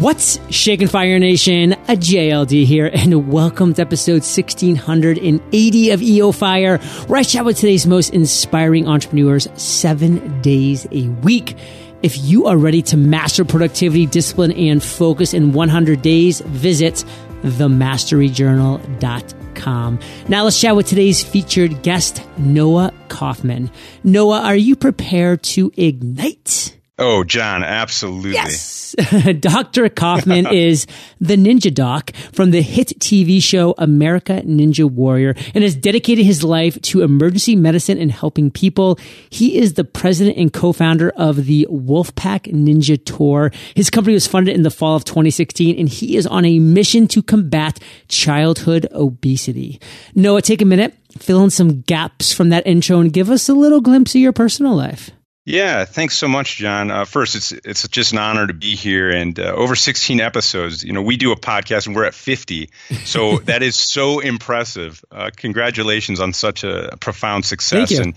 What's 0.00 0.40
shaking 0.50 0.88
Fire 0.88 1.20
Nation? 1.20 1.74
A 1.74 1.94
JLD 1.94 2.64
here, 2.64 2.90
and 2.92 3.30
welcome 3.30 3.74
to 3.74 3.80
episode 3.80 4.24
1680 4.24 5.90
of 5.90 6.02
EO 6.02 6.32
Fire, 6.32 6.78
where 7.06 7.20
I 7.20 7.22
chat 7.22 7.44
with 7.44 7.58
today's 7.58 7.86
most 7.86 8.12
inspiring 8.12 8.88
entrepreneurs 8.88 9.46
seven 9.54 10.42
days 10.42 10.88
a 10.90 11.06
week. 11.22 11.56
If 12.02 12.18
you 12.18 12.46
are 12.46 12.56
ready 12.56 12.82
to 12.82 12.96
master 12.96 13.44
productivity, 13.44 14.06
discipline, 14.06 14.50
and 14.50 14.82
focus 14.82 15.32
in 15.32 15.52
100 15.52 16.02
days, 16.02 16.40
visit 16.40 17.04
themasteryjournal.com. 17.42 19.98
Now 20.28 20.42
let's 20.42 20.60
chat 20.60 20.74
with 20.74 20.88
today's 20.88 21.22
featured 21.22 21.84
guest, 21.84 22.20
Noah 22.36 22.92
Kaufman. 23.06 23.70
Noah, 24.02 24.40
are 24.40 24.56
you 24.56 24.74
prepared 24.74 25.44
to 25.44 25.70
ignite? 25.76 26.76
Oh, 26.96 27.24
John, 27.24 27.64
absolutely. 27.64 28.34
Yes. 28.34 28.94
Dr. 29.40 29.88
Kaufman 29.88 30.46
is 30.52 30.86
the 31.20 31.34
ninja 31.34 31.74
doc 31.74 32.12
from 32.32 32.52
the 32.52 32.62
hit 32.62 32.92
TV 33.00 33.42
show 33.42 33.74
America 33.78 34.42
Ninja 34.44 34.88
Warrior 34.88 35.34
and 35.54 35.64
has 35.64 35.74
dedicated 35.74 36.24
his 36.24 36.44
life 36.44 36.80
to 36.82 37.02
emergency 37.02 37.56
medicine 37.56 37.98
and 37.98 38.12
helping 38.12 38.52
people. 38.52 38.96
He 39.28 39.58
is 39.58 39.74
the 39.74 39.82
president 39.82 40.36
and 40.36 40.52
co-founder 40.52 41.10
of 41.16 41.46
the 41.46 41.66
Wolfpack 41.68 42.52
Ninja 42.52 43.04
Tour. 43.04 43.50
His 43.74 43.90
company 43.90 44.14
was 44.14 44.28
funded 44.28 44.54
in 44.54 44.62
the 44.62 44.70
fall 44.70 44.94
of 44.94 45.04
2016 45.04 45.76
and 45.76 45.88
he 45.88 46.16
is 46.16 46.28
on 46.28 46.44
a 46.44 46.60
mission 46.60 47.08
to 47.08 47.24
combat 47.24 47.80
childhood 48.06 48.86
obesity. 48.92 49.80
Noah, 50.14 50.42
take 50.42 50.62
a 50.62 50.64
minute, 50.64 50.94
fill 51.18 51.42
in 51.42 51.50
some 51.50 51.80
gaps 51.80 52.32
from 52.32 52.50
that 52.50 52.64
intro 52.68 53.00
and 53.00 53.12
give 53.12 53.30
us 53.30 53.48
a 53.48 53.54
little 53.54 53.80
glimpse 53.80 54.14
of 54.14 54.20
your 54.20 54.32
personal 54.32 54.76
life. 54.76 55.10
Yeah, 55.46 55.84
thanks 55.84 56.16
so 56.16 56.26
much, 56.26 56.56
John. 56.56 56.90
Uh, 56.90 57.04
first, 57.04 57.34
it's 57.34 57.52
it's 57.52 57.86
just 57.88 58.12
an 58.12 58.18
honor 58.18 58.46
to 58.46 58.54
be 58.54 58.76
here, 58.76 59.10
and 59.10 59.38
uh, 59.38 59.52
over 59.54 59.76
16 59.76 60.18
episodes. 60.18 60.82
You 60.82 60.94
know, 60.94 61.02
we 61.02 61.18
do 61.18 61.32
a 61.32 61.36
podcast, 61.36 61.86
and 61.86 61.94
we're 61.94 62.06
at 62.06 62.14
50, 62.14 62.70
so 63.04 63.38
that 63.44 63.62
is 63.62 63.76
so 63.76 64.20
impressive. 64.20 65.04
Uh, 65.10 65.30
congratulations 65.36 66.18
on 66.18 66.32
such 66.32 66.64
a 66.64 66.96
profound 66.98 67.44
success, 67.44 67.90
you. 67.90 68.00
and 68.00 68.14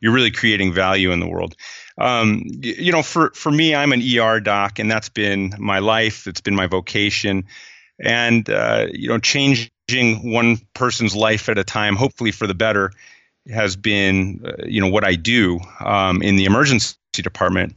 you're 0.00 0.14
really 0.14 0.30
creating 0.30 0.72
value 0.72 1.12
in 1.12 1.20
the 1.20 1.28
world. 1.28 1.54
Um, 1.98 2.42
you, 2.46 2.72
you 2.72 2.92
know, 2.92 3.02
for 3.02 3.32
for 3.34 3.52
me, 3.52 3.74
I'm 3.74 3.92
an 3.92 4.00
ER 4.02 4.40
doc, 4.40 4.78
and 4.78 4.90
that's 4.90 5.10
been 5.10 5.52
my 5.58 5.80
life. 5.80 6.26
It's 6.26 6.40
been 6.40 6.56
my 6.56 6.68
vocation, 6.68 7.44
and 8.00 8.48
uh, 8.48 8.86
you 8.90 9.10
know, 9.10 9.18
changing 9.18 10.32
one 10.32 10.56
person's 10.72 11.14
life 11.14 11.50
at 11.50 11.58
a 11.58 11.64
time, 11.64 11.96
hopefully 11.96 12.32
for 12.32 12.46
the 12.46 12.54
better 12.54 12.92
has 13.50 13.76
been, 13.76 14.42
uh, 14.44 14.64
you 14.66 14.80
know, 14.80 14.88
what 14.88 15.04
I 15.04 15.14
do 15.14 15.60
um, 15.80 16.22
in 16.22 16.36
the 16.36 16.44
emergency 16.44 16.96
department. 17.12 17.76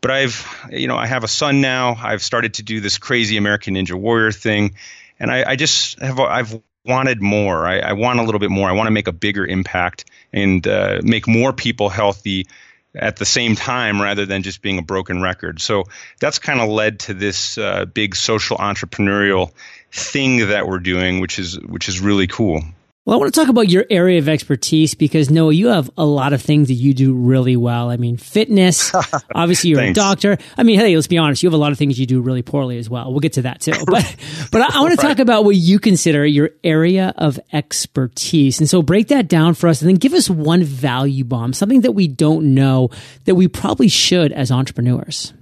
But 0.00 0.12
I've, 0.12 0.46
you 0.70 0.86
know, 0.86 0.96
I 0.96 1.06
have 1.06 1.24
a 1.24 1.28
son 1.28 1.60
now. 1.60 1.96
I've 2.00 2.22
started 2.22 2.54
to 2.54 2.62
do 2.62 2.80
this 2.80 2.98
crazy 2.98 3.36
American 3.36 3.74
Ninja 3.74 3.94
Warrior 3.94 4.30
thing, 4.30 4.74
and 5.18 5.30
I, 5.30 5.50
I 5.50 5.56
just 5.56 5.98
have, 6.00 6.20
I've 6.20 6.60
wanted 6.84 7.20
more. 7.20 7.66
I, 7.66 7.80
I, 7.80 7.92
want 7.94 8.20
a 8.20 8.22
little 8.22 8.38
bit 8.38 8.50
more. 8.50 8.68
I 8.68 8.72
want 8.72 8.86
to 8.86 8.92
make 8.92 9.08
a 9.08 9.12
bigger 9.12 9.44
impact 9.44 10.04
and 10.32 10.66
uh, 10.66 11.00
make 11.02 11.26
more 11.26 11.52
people 11.52 11.88
healthy 11.88 12.46
at 12.94 13.16
the 13.16 13.26
same 13.26 13.54
time 13.54 14.00
rather 14.00 14.24
than 14.24 14.42
just 14.42 14.62
being 14.62 14.78
a 14.78 14.82
broken 14.82 15.20
record. 15.20 15.60
So 15.60 15.84
that's 16.20 16.38
kind 16.38 16.60
of 16.60 16.68
led 16.68 17.00
to 17.00 17.14
this 17.14 17.58
uh, 17.58 17.84
big 17.84 18.16
social 18.16 18.56
entrepreneurial 18.56 19.52
thing 19.92 20.48
that 20.48 20.66
we're 20.66 20.78
doing, 20.78 21.20
which 21.20 21.38
is 21.38 21.58
which 21.60 21.88
is 21.88 22.00
really 22.00 22.26
cool. 22.26 22.62
Well, 23.08 23.16
I 23.16 23.20
want 23.20 23.32
to 23.32 23.40
talk 23.40 23.48
about 23.48 23.70
your 23.70 23.86
area 23.88 24.18
of 24.18 24.28
expertise 24.28 24.94
because 24.94 25.30
Noah, 25.30 25.54
you 25.54 25.68
have 25.68 25.90
a 25.96 26.04
lot 26.04 26.34
of 26.34 26.42
things 26.42 26.68
that 26.68 26.74
you 26.74 26.92
do 26.92 27.14
really 27.14 27.56
well. 27.56 27.88
I 27.88 27.96
mean, 27.96 28.18
fitness. 28.18 28.92
obviously, 29.34 29.70
you're 29.70 29.80
a 29.80 29.94
doctor. 29.94 30.36
I 30.58 30.62
mean, 30.62 30.78
hey, 30.78 30.94
let's 30.94 31.06
be 31.06 31.16
honest. 31.16 31.42
You 31.42 31.46
have 31.46 31.54
a 31.54 31.56
lot 31.56 31.72
of 31.72 31.78
things 31.78 31.98
you 31.98 32.04
do 32.04 32.20
really 32.20 32.42
poorly 32.42 32.76
as 32.76 32.90
well. 32.90 33.10
We'll 33.10 33.20
get 33.20 33.32
to 33.32 33.42
that 33.42 33.62
too. 33.62 33.72
But 33.86 34.16
but 34.52 34.60
I, 34.60 34.76
I 34.76 34.80
want 34.82 34.92
to 34.92 35.02
right. 35.02 35.08
talk 35.08 35.20
about 35.20 35.46
what 35.46 35.56
you 35.56 35.78
consider 35.78 36.26
your 36.26 36.50
area 36.62 37.14
of 37.16 37.40
expertise, 37.50 38.60
and 38.60 38.68
so 38.68 38.82
break 38.82 39.08
that 39.08 39.26
down 39.26 39.54
for 39.54 39.68
us, 39.68 39.80
and 39.80 39.88
then 39.88 39.96
give 39.96 40.12
us 40.12 40.28
one 40.28 40.62
value 40.62 41.24
bomb, 41.24 41.54
something 41.54 41.80
that 41.80 41.92
we 41.92 42.08
don't 42.08 42.54
know 42.54 42.90
that 43.24 43.36
we 43.36 43.48
probably 43.48 43.88
should 43.88 44.32
as 44.32 44.50
entrepreneurs. 44.50 45.32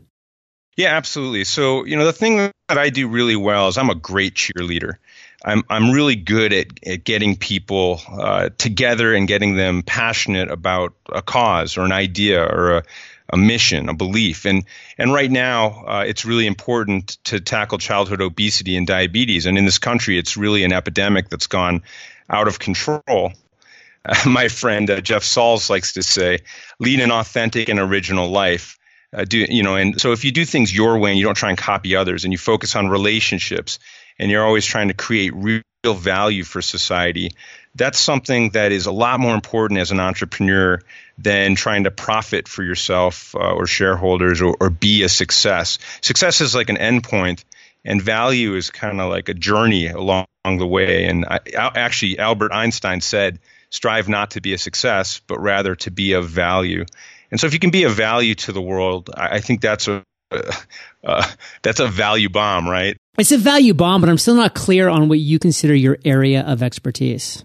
Yeah, 0.76 0.96
absolutely. 0.96 1.42
So 1.42 1.84
you 1.84 1.96
know, 1.96 2.04
the 2.04 2.12
thing 2.12 2.36
that 2.36 2.78
I 2.78 2.90
do 2.90 3.08
really 3.08 3.34
well 3.34 3.66
is 3.66 3.76
I'm 3.76 3.90
a 3.90 3.96
great 3.96 4.34
cheerleader. 4.34 4.98
I'm 5.44 5.64
I'm 5.68 5.90
really 5.90 6.16
good 6.16 6.52
at, 6.52 6.66
at 6.86 7.04
getting 7.04 7.36
people 7.36 8.00
uh, 8.10 8.50
together 8.56 9.14
and 9.14 9.28
getting 9.28 9.56
them 9.56 9.82
passionate 9.82 10.50
about 10.50 10.94
a 11.12 11.22
cause 11.22 11.76
or 11.76 11.84
an 11.84 11.92
idea 11.92 12.42
or 12.42 12.78
a, 12.78 12.82
a 13.30 13.36
mission, 13.36 13.88
a 13.88 13.94
belief, 13.94 14.44
and 14.44 14.64
and 14.96 15.12
right 15.12 15.30
now 15.30 15.84
uh, 15.86 16.04
it's 16.06 16.24
really 16.24 16.46
important 16.46 17.18
to 17.24 17.40
tackle 17.40 17.78
childhood 17.78 18.20
obesity 18.20 18.76
and 18.76 18.86
diabetes, 18.86 19.46
and 19.46 19.58
in 19.58 19.64
this 19.64 19.78
country 19.78 20.18
it's 20.18 20.36
really 20.36 20.64
an 20.64 20.72
epidemic 20.72 21.28
that's 21.28 21.46
gone 21.46 21.82
out 22.30 22.48
of 22.48 22.58
control. 22.58 23.32
Uh, 24.04 24.14
my 24.28 24.48
friend 24.48 24.88
uh, 24.90 25.00
Jeff 25.00 25.22
Sauls 25.22 25.68
likes 25.68 25.92
to 25.94 26.02
say, 26.02 26.38
"Lead 26.78 27.00
an 27.00 27.10
authentic 27.10 27.68
and 27.68 27.78
original 27.78 28.30
life." 28.30 28.78
Uh, 29.12 29.24
do 29.24 29.38
you 29.38 29.62
know? 29.62 29.76
And 29.76 30.00
so 30.00 30.12
if 30.12 30.24
you 30.24 30.32
do 30.32 30.44
things 30.44 30.74
your 30.74 30.98
way 30.98 31.10
and 31.10 31.18
you 31.18 31.24
don't 31.24 31.36
try 31.36 31.50
and 31.50 31.58
copy 31.58 31.94
others, 31.94 32.24
and 32.24 32.32
you 32.32 32.38
focus 32.38 32.74
on 32.74 32.88
relationships 32.88 33.78
and 34.18 34.30
you're 34.30 34.44
always 34.44 34.64
trying 34.64 34.88
to 34.88 34.94
create 34.94 35.34
real 35.34 35.62
value 35.84 36.44
for 36.44 36.62
society, 36.62 37.32
that's 37.74 37.98
something 37.98 38.50
that 38.50 38.72
is 38.72 38.86
a 38.86 38.92
lot 38.92 39.20
more 39.20 39.34
important 39.34 39.78
as 39.80 39.90
an 39.90 40.00
entrepreneur 40.00 40.80
than 41.18 41.54
trying 41.54 41.84
to 41.84 41.90
profit 41.90 42.48
for 42.48 42.62
yourself 42.62 43.34
uh, 43.34 43.52
or 43.54 43.66
shareholders 43.66 44.40
or, 44.40 44.56
or, 44.60 44.70
be 44.70 45.02
a 45.02 45.08
success. 45.08 45.78
Success 46.00 46.40
is 46.40 46.54
like 46.54 46.70
an 46.70 46.76
endpoint, 46.76 47.44
and 47.84 48.00
value 48.00 48.54
is 48.54 48.70
kind 48.70 49.00
of 49.00 49.10
like 49.10 49.28
a 49.28 49.34
journey 49.34 49.88
along 49.88 50.26
the 50.44 50.66
way. 50.66 51.04
And 51.04 51.24
I, 51.24 51.40
actually, 51.54 52.18
Albert 52.18 52.52
Einstein 52.52 53.00
said, 53.00 53.38
strive 53.70 54.08
not 54.08 54.32
to 54.32 54.40
be 54.40 54.54
a 54.54 54.58
success, 54.58 55.20
but 55.26 55.38
rather 55.40 55.74
to 55.76 55.90
be 55.90 56.12
of 56.12 56.28
value. 56.28 56.84
And 57.30 57.40
so, 57.40 57.46
if 57.46 57.52
you 57.52 57.58
can 57.58 57.70
be 57.70 57.84
of 57.84 57.92
value 57.92 58.34
to 58.34 58.52
the 58.52 58.62
world, 58.62 59.10
I, 59.14 59.36
I 59.36 59.40
think 59.40 59.60
that's 59.60 59.88
a 59.88 60.02
uh, 60.30 61.32
that's 61.62 61.80
a 61.80 61.88
value 61.88 62.28
bomb, 62.28 62.68
right? 62.68 62.96
It's 63.18 63.32
a 63.32 63.38
value 63.38 63.74
bomb, 63.74 64.00
but 64.00 64.10
I'm 64.10 64.18
still 64.18 64.34
not 64.34 64.54
clear 64.54 64.88
on 64.88 65.08
what 65.08 65.18
you 65.18 65.38
consider 65.38 65.74
your 65.74 65.98
area 66.04 66.42
of 66.42 66.62
expertise. 66.62 67.44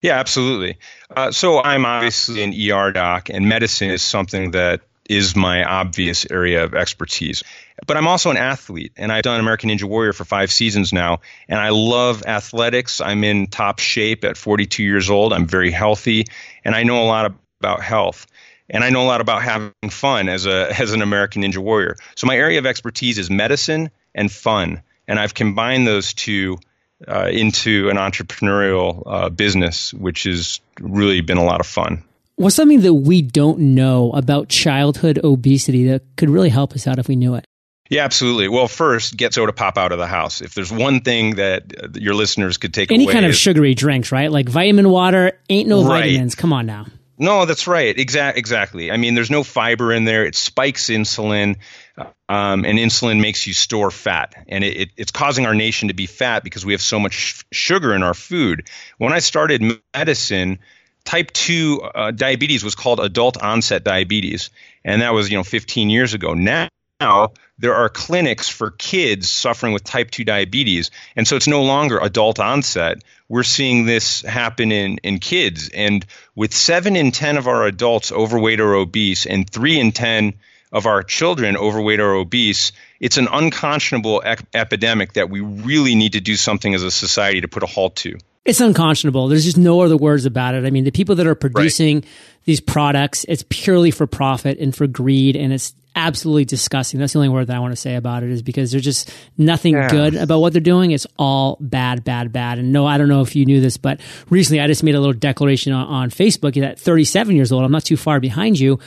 Yeah, 0.00 0.18
absolutely. 0.18 0.78
Uh, 1.14 1.32
so 1.32 1.60
I'm 1.60 1.84
obviously 1.84 2.42
an 2.42 2.52
ER 2.54 2.92
doc, 2.92 3.30
and 3.30 3.48
medicine 3.48 3.90
is 3.90 4.02
something 4.02 4.52
that 4.52 4.82
is 5.08 5.34
my 5.34 5.64
obvious 5.64 6.26
area 6.30 6.62
of 6.64 6.74
expertise. 6.74 7.42
But 7.86 7.96
I'm 7.96 8.06
also 8.06 8.30
an 8.30 8.36
athlete, 8.36 8.92
and 8.96 9.10
I've 9.10 9.22
done 9.22 9.40
American 9.40 9.70
Ninja 9.70 9.84
Warrior 9.84 10.12
for 10.12 10.24
five 10.24 10.52
seasons 10.52 10.92
now, 10.92 11.20
and 11.48 11.58
I 11.58 11.70
love 11.70 12.24
athletics. 12.26 13.00
I'm 13.00 13.24
in 13.24 13.46
top 13.46 13.78
shape 13.78 14.24
at 14.24 14.36
42 14.36 14.82
years 14.84 15.10
old. 15.10 15.32
I'm 15.32 15.46
very 15.46 15.70
healthy, 15.70 16.26
and 16.64 16.74
I 16.74 16.82
know 16.82 17.02
a 17.02 17.06
lot 17.06 17.32
about 17.60 17.82
health 17.82 18.26
and 18.70 18.84
I 18.84 18.90
know 18.90 19.02
a 19.02 19.06
lot 19.06 19.20
about 19.20 19.42
having 19.42 19.72
fun 19.90 20.28
as 20.28 20.46
a 20.46 20.70
as 20.80 20.92
an 20.92 21.02
American 21.02 21.42
Ninja 21.42 21.58
Warrior. 21.58 21.96
So 22.16 22.26
my 22.26 22.36
area 22.36 22.58
of 22.58 22.66
expertise 22.66 23.18
is 23.18 23.30
medicine 23.30 23.90
and 24.14 24.30
fun, 24.30 24.82
and 25.06 25.18
I've 25.18 25.34
combined 25.34 25.86
those 25.86 26.14
two 26.14 26.58
uh, 27.06 27.28
into 27.30 27.88
an 27.90 27.96
entrepreneurial 27.96 29.02
uh, 29.06 29.28
business, 29.28 29.94
which 29.94 30.24
has 30.24 30.60
really 30.80 31.20
been 31.20 31.38
a 31.38 31.44
lot 31.44 31.60
of 31.60 31.66
fun. 31.66 32.04
What's 32.36 32.56
something 32.56 32.82
that 32.82 32.94
we 32.94 33.22
don't 33.22 33.58
know 33.74 34.12
about 34.12 34.48
childhood 34.48 35.20
obesity 35.24 35.88
that 35.88 36.02
could 36.16 36.30
really 36.30 36.50
help 36.50 36.72
us 36.74 36.86
out 36.86 36.98
if 36.98 37.08
we 37.08 37.16
knew 37.16 37.34
it? 37.34 37.44
Yeah, 37.90 38.04
absolutely. 38.04 38.48
Well, 38.48 38.68
first, 38.68 39.16
get 39.16 39.32
soda 39.32 39.52
pop 39.52 39.78
out 39.78 39.92
of 39.92 39.98
the 39.98 40.06
house. 40.06 40.42
If 40.42 40.54
there's 40.54 40.70
one 40.70 41.00
thing 41.00 41.36
that 41.36 41.72
uh, 41.82 41.88
your 41.94 42.14
listeners 42.14 42.58
could 42.58 42.74
take 42.74 42.92
any 42.92 43.04
away, 43.04 43.14
kind 43.14 43.26
of 43.26 43.34
sugary 43.34 43.74
drinks, 43.74 44.12
right? 44.12 44.30
Like 44.30 44.48
vitamin 44.48 44.90
water, 44.90 45.40
ain't 45.48 45.68
no 45.68 45.84
right. 45.84 46.04
vitamins. 46.04 46.34
Come 46.34 46.52
on 46.52 46.66
now. 46.66 46.86
No, 47.18 47.44
that's 47.46 47.66
right. 47.66 47.98
Exact, 47.98 48.38
exactly. 48.38 48.92
I 48.92 48.96
mean, 48.96 49.14
there's 49.14 49.30
no 49.30 49.42
fiber 49.42 49.92
in 49.92 50.04
there. 50.04 50.24
It 50.24 50.36
spikes 50.36 50.88
insulin, 50.88 51.56
um, 52.28 52.64
and 52.64 52.78
insulin 52.78 53.20
makes 53.20 53.46
you 53.46 53.52
store 53.52 53.90
fat, 53.90 54.34
and 54.48 54.62
it, 54.62 54.76
it, 54.76 54.88
it's 54.96 55.10
causing 55.10 55.44
our 55.44 55.54
nation 55.54 55.88
to 55.88 55.94
be 55.94 56.06
fat 56.06 56.44
because 56.44 56.64
we 56.64 56.72
have 56.72 56.82
so 56.82 57.00
much 57.00 57.44
sugar 57.50 57.92
in 57.92 58.04
our 58.04 58.14
food. 58.14 58.68
When 58.98 59.12
I 59.12 59.18
started 59.18 59.62
medicine, 59.92 60.60
type 61.04 61.32
2 61.32 61.82
uh, 61.82 62.10
diabetes 62.12 62.62
was 62.62 62.76
called 62.76 63.00
adult 63.00 63.36
onset 63.42 63.82
diabetes, 63.82 64.50
and 64.84 65.02
that 65.02 65.12
was 65.12 65.28
you 65.28 65.36
know 65.36 65.44
15 65.44 65.90
years 65.90 66.14
ago. 66.14 66.34
Now 66.34 66.68
now 67.00 67.32
there 67.58 67.74
are 67.74 67.88
clinics 67.88 68.48
for 68.48 68.70
kids 68.70 69.28
suffering 69.28 69.72
with 69.72 69.84
type 69.84 70.10
2 70.10 70.24
diabetes. 70.24 70.90
And 71.16 71.26
so 71.26 71.36
it's 71.36 71.48
no 71.48 71.62
longer 71.62 71.98
adult 71.98 72.38
onset. 72.38 73.02
We're 73.28 73.42
seeing 73.42 73.84
this 73.84 74.22
happen 74.22 74.72
in, 74.72 74.98
in 74.98 75.18
kids. 75.18 75.68
And 75.68 76.06
with 76.34 76.54
seven 76.54 76.96
in 76.96 77.10
10 77.10 77.36
of 77.36 77.46
our 77.48 77.66
adults 77.66 78.12
overweight 78.12 78.60
or 78.60 78.74
obese, 78.74 79.26
and 79.26 79.48
three 79.48 79.78
in 79.78 79.92
10 79.92 80.34
of 80.70 80.86
our 80.86 81.02
children 81.02 81.56
overweight 81.56 82.00
or 82.00 82.14
obese, 82.14 82.72
it's 83.00 83.16
an 83.16 83.28
unconscionable 83.30 84.22
ec- 84.24 84.44
epidemic 84.54 85.14
that 85.14 85.30
we 85.30 85.40
really 85.40 85.94
need 85.94 86.12
to 86.12 86.20
do 86.20 86.36
something 86.36 86.74
as 86.74 86.82
a 86.82 86.90
society 86.90 87.40
to 87.40 87.48
put 87.48 87.62
a 87.62 87.66
halt 87.66 87.96
to. 87.96 88.18
It's 88.44 88.60
unconscionable. 88.60 89.28
There's 89.28 89.44
just 89.44 89.58
no 89.58 89.80
other 89.80 89.96
words 89.96 90.24
about 90.24 90.54
it. 90.54 90.64
I 90.64 90.70
mean, 90.70 90.84
the 90.84 90.90
people 90.90 91.14
that 91.16 91.26
are 91.26 91.34
producing 91.34 91.96
right. 91.96 92.06
these 92.44 92.60
products, 92.60 93.24
it's 93.28 93.44
purely 93.50 93.90
for 93.90 94.06
profit 94.06 94.58
and 94.58 94.74
for 94.74 94.86
greed, 94.86 95.36
and 95.36 95.52
it's 95.52 95.74
absolutely 95.98 96.44
disgusting. 96.44 97.00
That's 97.00 97.12
the 97.12 97.18
only 97.18 97.28
word 97.28 97.48
that 97.48 97.56
I 97.56 97.60
want 97.60 97.72
to 97.72 97.76
say 97.76 97.94
about 97.96 98.22
it 98.22 98.30
is 98.30 98.40
because 98.42 98.70
there's 98.70 98.84
just 98.84 99.10
nothing 99.36 99.74
Yeah. 99.74 99.90
good 99.90 100.14
about 100.14 100.40
what 100.40 100.52
they're 100.52 100.60
doing. 100.60 100.92
It's 100.92 101.06
all 101.18 101.56
bad, 101.60 102.04
bad, 102.04 102.32
bad. 102.32 102.58
And 102.58 102.72
no, 102.72 102.86
I 102.86 102.96
don't 102.98 103.08
know 103.08 103.20
if 103.22 103.34
you 103.36 103.44
knew 103.44 103.60
this, 103.60 103.76
but 103.76 104.00
recently 104.30 104.60
I 104.60 104.66
just 104.66 104.82
made 104.82 104.94
a 104.94 105.00
little 105.00 105.12
declaration 105.12 105.72
on, 105.72 105.86
on 105.86 106.10
Facebook 106.10 106.58
that 106.60 106.78
37 106.78 107.34
years 107.36 107.52
old, 107.52 107.64
I'm 107.64 107.72
not 107.72 107.84
too 107.84 107.96
far 107.96 108.20
behind 108.20 108.58
you. 108.58 108.78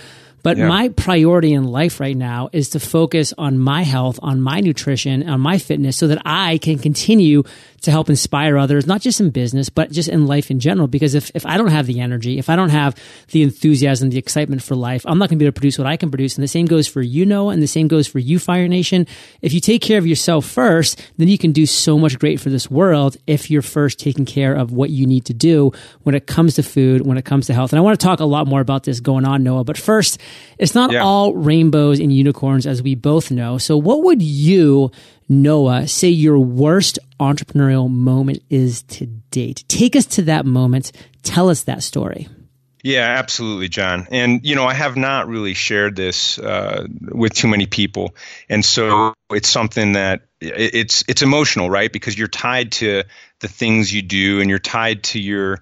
But 0.43 0.57
Yeah. 0.57 0.67
my 0.69 0.89
priority 0.89 1.53
in 1.53 1.65
life 1.65 1.99
right 1.99 2.17
now 2.17 2.49
is 2.51 2.69
to 2.69 2.79
focus 2.79 3.31
on 3.37 3.59
my 3.59 3.83
health, 3.83 4.17
on 4.23 4.41
my 4.41 4.59
nutrition, 4.59 5.29
on 5.29 5.39
my 5.39 5.59
fitness 5.59 5.95
so 5.97 6.07
that 6.07 6.19
I 6.25 6.57
can 6.57 6.79
continue 6.79 7.43
to 7.81 7.91
help 7.91 8.09
inspire 8.09 8.57
others, 8.57 8.85
not 8.87 9.01
just 9.01 9.19
in 9.19 9.29
business, 9.31 9.69
but 9.69 9.91
just 9.91 10.07
in 10.09 10.27
life 10.27 10.51
in 10.51 10.59
general. 10.59 10.87
Because 10.87 11.15
if, 11.15 11.31
if 11.33 11.45
I 11.45 11.57
don't 11.57 11.71
have 11.71 11.87
the 11.87 11.99
energy, 11.99 12.37
if 12.37 12.49
I 12.49 12.55
don't 12.55 12.69
have 12.69 12.95
the 13.31 13.41
enthusiasm, 13.43 14.09
the 14.09 14.17
excitement 14.17 14.61
for 14.61 14.75
life, 14.75 15.03
I'm 15.07 15.17
not 15.17 15.29
going 15.29 15.37
to 15.39 15.43
be 15.43 15.45
able 15.45 15.53
to 15.53 15.59
produce 15.59 15.77
what 15.77 15.87
I 15.87 15.97
can 15.97 16.11
produce. 16.11 16.35
And 16.35 16.43
the 16.43 16.47
same 16.47 16.65
goes 16.67 16.87
for 16.87 17.01
you, 17.01 17.25
Noah, 17.25 17.53
and 17.53 17.61
the 17.61 17.67
same 17.67 17.87
goes 17.87 18.07
for 18.07 18.19
you, 18.19 18.37
Fire 18.39 18.67
Nation. 18.67 19.07
If 19.41 19.53
you 19.53 19.59
take 19.59 19.81
care 19.81 19.97
of 19.97 20.05
yourself 20.05 20.45
first, 20.45 21.01
then 21.17 21.27
you 21.27 21.37
can 21.37 21.51
do 21.51 21.65
so 21.65 21.97
much 21.97 22.19
great 22.19 22.39
for 22.39 22.49
this 22.49 22.69
world 22.69 23.17
if 23.27 23.49
you're 23.49 23.61
first 23.61 23.99
taking 23.99 24.25
care 24.25 24.53
of 24.53 24.71
what 24.71 24.89
you 24.89 25.05
need 25.07 25.25
to 25.25 25.33
do 25.33 25.71
when 26.03 26.15
it 26.15 26.27
comes 26.27 26.55
to 26.55 26.63
food, 26.63 27.05
when 27.05 27.17
it 27.17 27.25
comes 27.25 27.47
to 27.47 27.53
health. 27.53 27.73
And 27.73 27.79
I 27.79 27.81
want 27.81 27.99
to 27.99 28.05
talk 28.05 28.19
a 28.19 28.25
lot 28.25 28.47
more 28.47 28.61
about 28.61 28.83
this 28.83 28.99
going 28.99 29.25
on, 29.25 29.43
Noah. 29.43 29.63
But 29.63 29.77
first, 29.77 30.19
it's 30.57 30.75
not 30.75 30.91
Yeah. 30.91 31.03
all 31.03 31.33
rainbows 31.33 31.99
and 31.99 32.13
unicorns, 32.15 32.67
as 32.67 32.81
we 32.83 32.93
both 32.95 33.31
know. 33.31 33.57
So, 33.57 33.75
what 33.77 34.03
would 34.03 34.21
you, 34.21 34.91
Noah, 35.31 35.87
say 35.87 36.09
your 36.09 36.37
worst 36.39 36.99
entrepreneurial 37.17 37.89
moment 37.89 38.43
is 38.49 38.83
to 38.83 39.05
date? 39.05 39.63
Take 39.69 39.95
us 39.95 40.05
to 40.07 40.23
that 40.23 40.45
moment. 40.45 40.91
Tell 41.23 41.49
us 41.49 41.63
that 41.63 41.83
story. 41.83 42.27
Yeah, 42.83 43.07
absolutely, 43.17 43.69
John. 43.69 44.07
And 44.11 44.45
you 44.45 44.55
know, 44.55 44.65
I 44.65 44.73
have 44.73 44.97
not 44.97 45.29
really 45.29 45.53
shared 45.53 45.95
this 45.95 46.37
uh, 46.37 46.85
with 46.99 47.33
too 47.33 47.47
many 47.47 47.65
people, 47.65 48.15
and 48.49 48.65
so 48.65 49.13
it's 49.29 49.47
something 49.47 49.93
that 49.93 50.23
it's 50.41 51.05
it's 51.07 51.21
emotional, 51.21 51.69
right? 51.69 51.93
Because 51.93 52.17
you're 52.17 52.27
tied 52.27 52.73
to 52.73 53.03
the 53.39 53.47
things 53.47 53.93
you 53.93 54.01
do, 54.01 54.41
and 54.41 54.49
you're 54.49 54.59
tied 54.59 55.03
to 55.03 55.19
your 55.21 55.61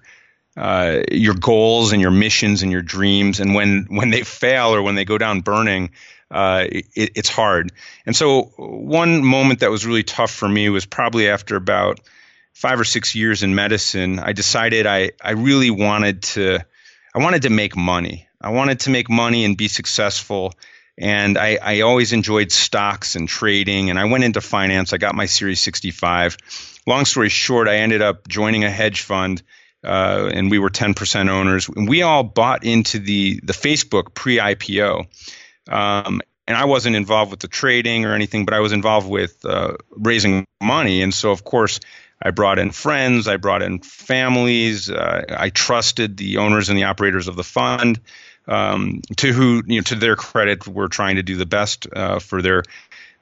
uh, 0.56 1.02
your 1.12 1.34
goals 1.34 1.92
and 1.92 2.02
your 2.02 2.10
missions 2.10 2.62
and 2.62 2.72
your 2.72 2.82
dreams. 2.82 3.38
And 3.38 3.54
when 3.54 3.86
when 3.88 4.10
they 4.10 4.22
fail 4.22 4.74
or 4.74 4.82
when 4.82 4.96
they 4.96 5.04
go 5.04 5.18
down 5.18 5.42
burning, 5.42 5.90
uh, 6.30 6.66
it, 6.70 6.86
it's 6.94 7.28
hard. 7.28 7.72
And 8.06 8.14
so, 8.14 8.42
one 8.56 9.24
moment 9.24 9.60
that 9.60 9.70
was 9.70 9.86
really 9.86 10.04
tough 10.04 10.30
for 10.30 10.48
me 10.48 10.68
was 10.68 10.86
probably 10.86 11.28
after 11.28 11.56
about 11.56 12.00
five 12.52 12.78
or 12.78 12.84
six 12.84 13.14
years 13.14 13.42
in 13.42 13.54
medicine. 13.54 14.18
I 14.18 14.32
decided 14.32 14.86
I 14.86 15.12
I 15.20 15.32
really 15.32 15.70
wanted 15.70 16.22
to 16.22 16.60
I 17.14 17.18
wanted 17.18 17.42
to 17.42 17.50
make 17.50 17.76
money. 17.76 18.28
I 18.40 18.50
wanted 18.50 18.80
to 18.80 18.90
make 18.90 19.10
money 19.10 19.44
and 19.44 19.56
be 19.56 19.68
successful. 19.68 20.52
And 20.96 21.38
I, 21.38 21.58
I 21.60 21.80
always 21.80 22.12
enjoyed 22.12 22.52
stocks 22.52 23.16
and 23.16 23.28
trading. 23.28 23.90
And 23.90 23.98
I 23.98 24.04
went 24.04 24.24
into 24.24 24.40
finance. 24.40 24.92
I 24.92 24.98
got 24.98 25.14
my 25.14 25.26
Series 25.26 25.60
65. 25.60 26.36
Long 26.86 27.04
story 27.04 27.28
short, 27.28 27.68
I 27.68 27.76
ended 27.76 28.02
up 28.02 28.28
joining 28.28 28.64
a 28.64 28.70
hedge 28.70 29.02
fund, 29.02 29.42
uh, 29.84 30.30
and 30.32 30.50
we 30.50 30.58
were 30.58 30.70
10% 30.70 31.28
owners. 31.28 31.68
We 31.68 32.02
all 32.02 32.22
bought 32.22 32.64
into 32.64 32.98
the 32.98 33.40
the 33.42 33.52
Facebook 33.52 34.14
pre-IPO. 34.14 35.06
Um, 35.70 36.20
and 36.46 36.56
I 36.56 36.64
wasn't 36.64 36.96
involved 36.96 37.30
with 37.30 37.40
the 37.40 37.48
trading 37.48 38.04
or 38.04 38.14
anything, 38.14 38.44
but 38.44 38.54
I 38.54 38.60
was 38.60 38.72
involved 38.72 39.08
with 39.08 39.44
uh, 39.44 39.76
raising 39.90 40.46
money. 40.60 41.02
And 41.02 41.14
so, 41.14 41.30
of 41.30 41.44
course, 41.44 41.78
I 42.22 42.32
brought 42.32 42.58
in 42.58 42.70
friends, 42.70 43.28
I 43.28 43.36
brought 43.36 43.62
in 43.62 43.78
families, 43.80 44.90
uh, 44.90 45.24
I 45.28 45.50
trusted 45.50 46.16
the 46.16 46.38
owners 46.38 46.68
and 46.68 46.76
the 46.76 46.84
operators 46.84 47.28
of 47.28 47.36
the 47.36 47.44
fund, 47.44 48.00
um, 48.46 49.00
to 49.18 49.32
who, 49.32 49.62
you 49.66 49.76
know, 49.76 49.82
to 49.82 49.94
their 49.94 50.16
credit, 50.16 50.66
were 50.66 50.88
trying 50.88 51.16
to 51.16 51.22
do 51.22 51.36
the 51.36 51.46
best 51.46 51.86
uh, 51.94 52.18
for 52.18 52.42
their 52.42 52.64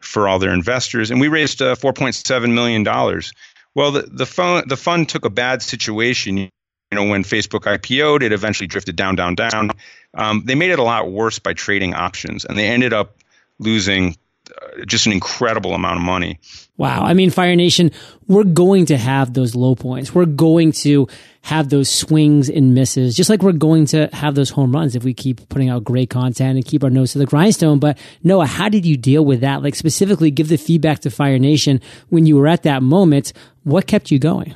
for 0.01 0.29
all 0.29 0.39
their 0.39 0.53
investors, 0.53 1.11
and 1.11 1.21
we 1.21 1.29
raised 1.29 1.61
uh, 1.61 1.75
4.7 1.75 2.55
million 2.55 2.83
dollars. 2.83 3.33
Well, 3.75 3.93
the 3.93 4.03
the 4.03 4.27
fund 4.27 4.69
the 4.69 4.77
fund 4.77 5.09
took 5.09 5.25
a 5.25 5.31
bad 5.31 5.63
situation. 5.63 6.37
You 6.39 6.49
know, 6.93 7.05
when 7.05 7.23
Facebook 7.23 7.65
IPO'd, 7.65 8.23
it 8.23 8.33
eventually 8.33 8.67
drifted 8.67 8.97
down, 8.97 9.15
down, 9.15 9.35
down. 9.35 9.73
Um, 10.15 10.43
they 10.45 10.55
made 10.55 10.71
it 10.71 10.79
a 10.79 10.83
lot 10.83 11.11
worse 11.11 11.39
by 11.39 11.53
trading 11.53 11.95
options, 11.95 12.45
and 12.45 12.59
they 12.59 12.67
ended 12.67 12.93
up 12.93 13.17
losing 13.59 14.17
uh, 14.51 14.85
just 14.87 15.07
an 15.07 15.13
incredible 15.13 15.75
amount 15.75 15.97
of 15.97 16.03
money. 16.03 16.39
Wow. 16.77 17.03
I 17.05 17.13
mean, 17.13 17.31
Fire 17.31 17.57
Nation, 17.57 17.91
we're 18.29 18.45
going 18.45 18.87
to 18.87 18.97
have 18.97 19.35
those 19.35 19.55
low 19.55 19.75
points. 19.75 20.15
We're 20.15 20.27
going 20.27 20.73
to 20.73 21.09
have 21.43 21.69
those 21.69 21.91
swings 21.91 22.49
and 22.49 22.75
misses, 22.75 23.17
just 23.17 23.29
like 23.29 23.43
we're 23.43 23.53
going 23.53 23.87
to 23.87 24.09
have 24.13 24.35
those 24.35 24.51
home 24.51 24.73
runs 24.73 24.95
if 24.95 25.05
we 25.05 25.13
keep 25.13 25.49
putting 25.49 25.69
out 25.69 25.85
great 25.85 26.09
content 26.09 26.57
and 26.57 26.65
keep 26.65 26.85
our 26.85 26.91
nose 26.91 27.13
to 27.13 27.19
the 27.19 27.27
grindstone. 27.27 27.79
But 27.79 27.99
Noah, 28.23 28.47
how 28.47 28.69
did 28.69 28.87
you 28.87 28.97
deal 28.97 29.25
with 29.25 29.41
that? 29.41 29.63
Like 29.63 29.75
specifically 29.75 30.31
give 30.31 30.49
the 30.49 30.57
feedback 30.57 31.01
to 31.01 31.11
Fire 31.11 31.39
Nation 31.39 31.81
when 32.09 32.27
you 32.27 32.37
were 32.37 32.47
at 32.47 32.63
that 32.63 32.83
moment. 32.83 33.33
What 33.65 33.87
kept 33.87 34.11
you 34.11 34.19
going? 34.19 34.55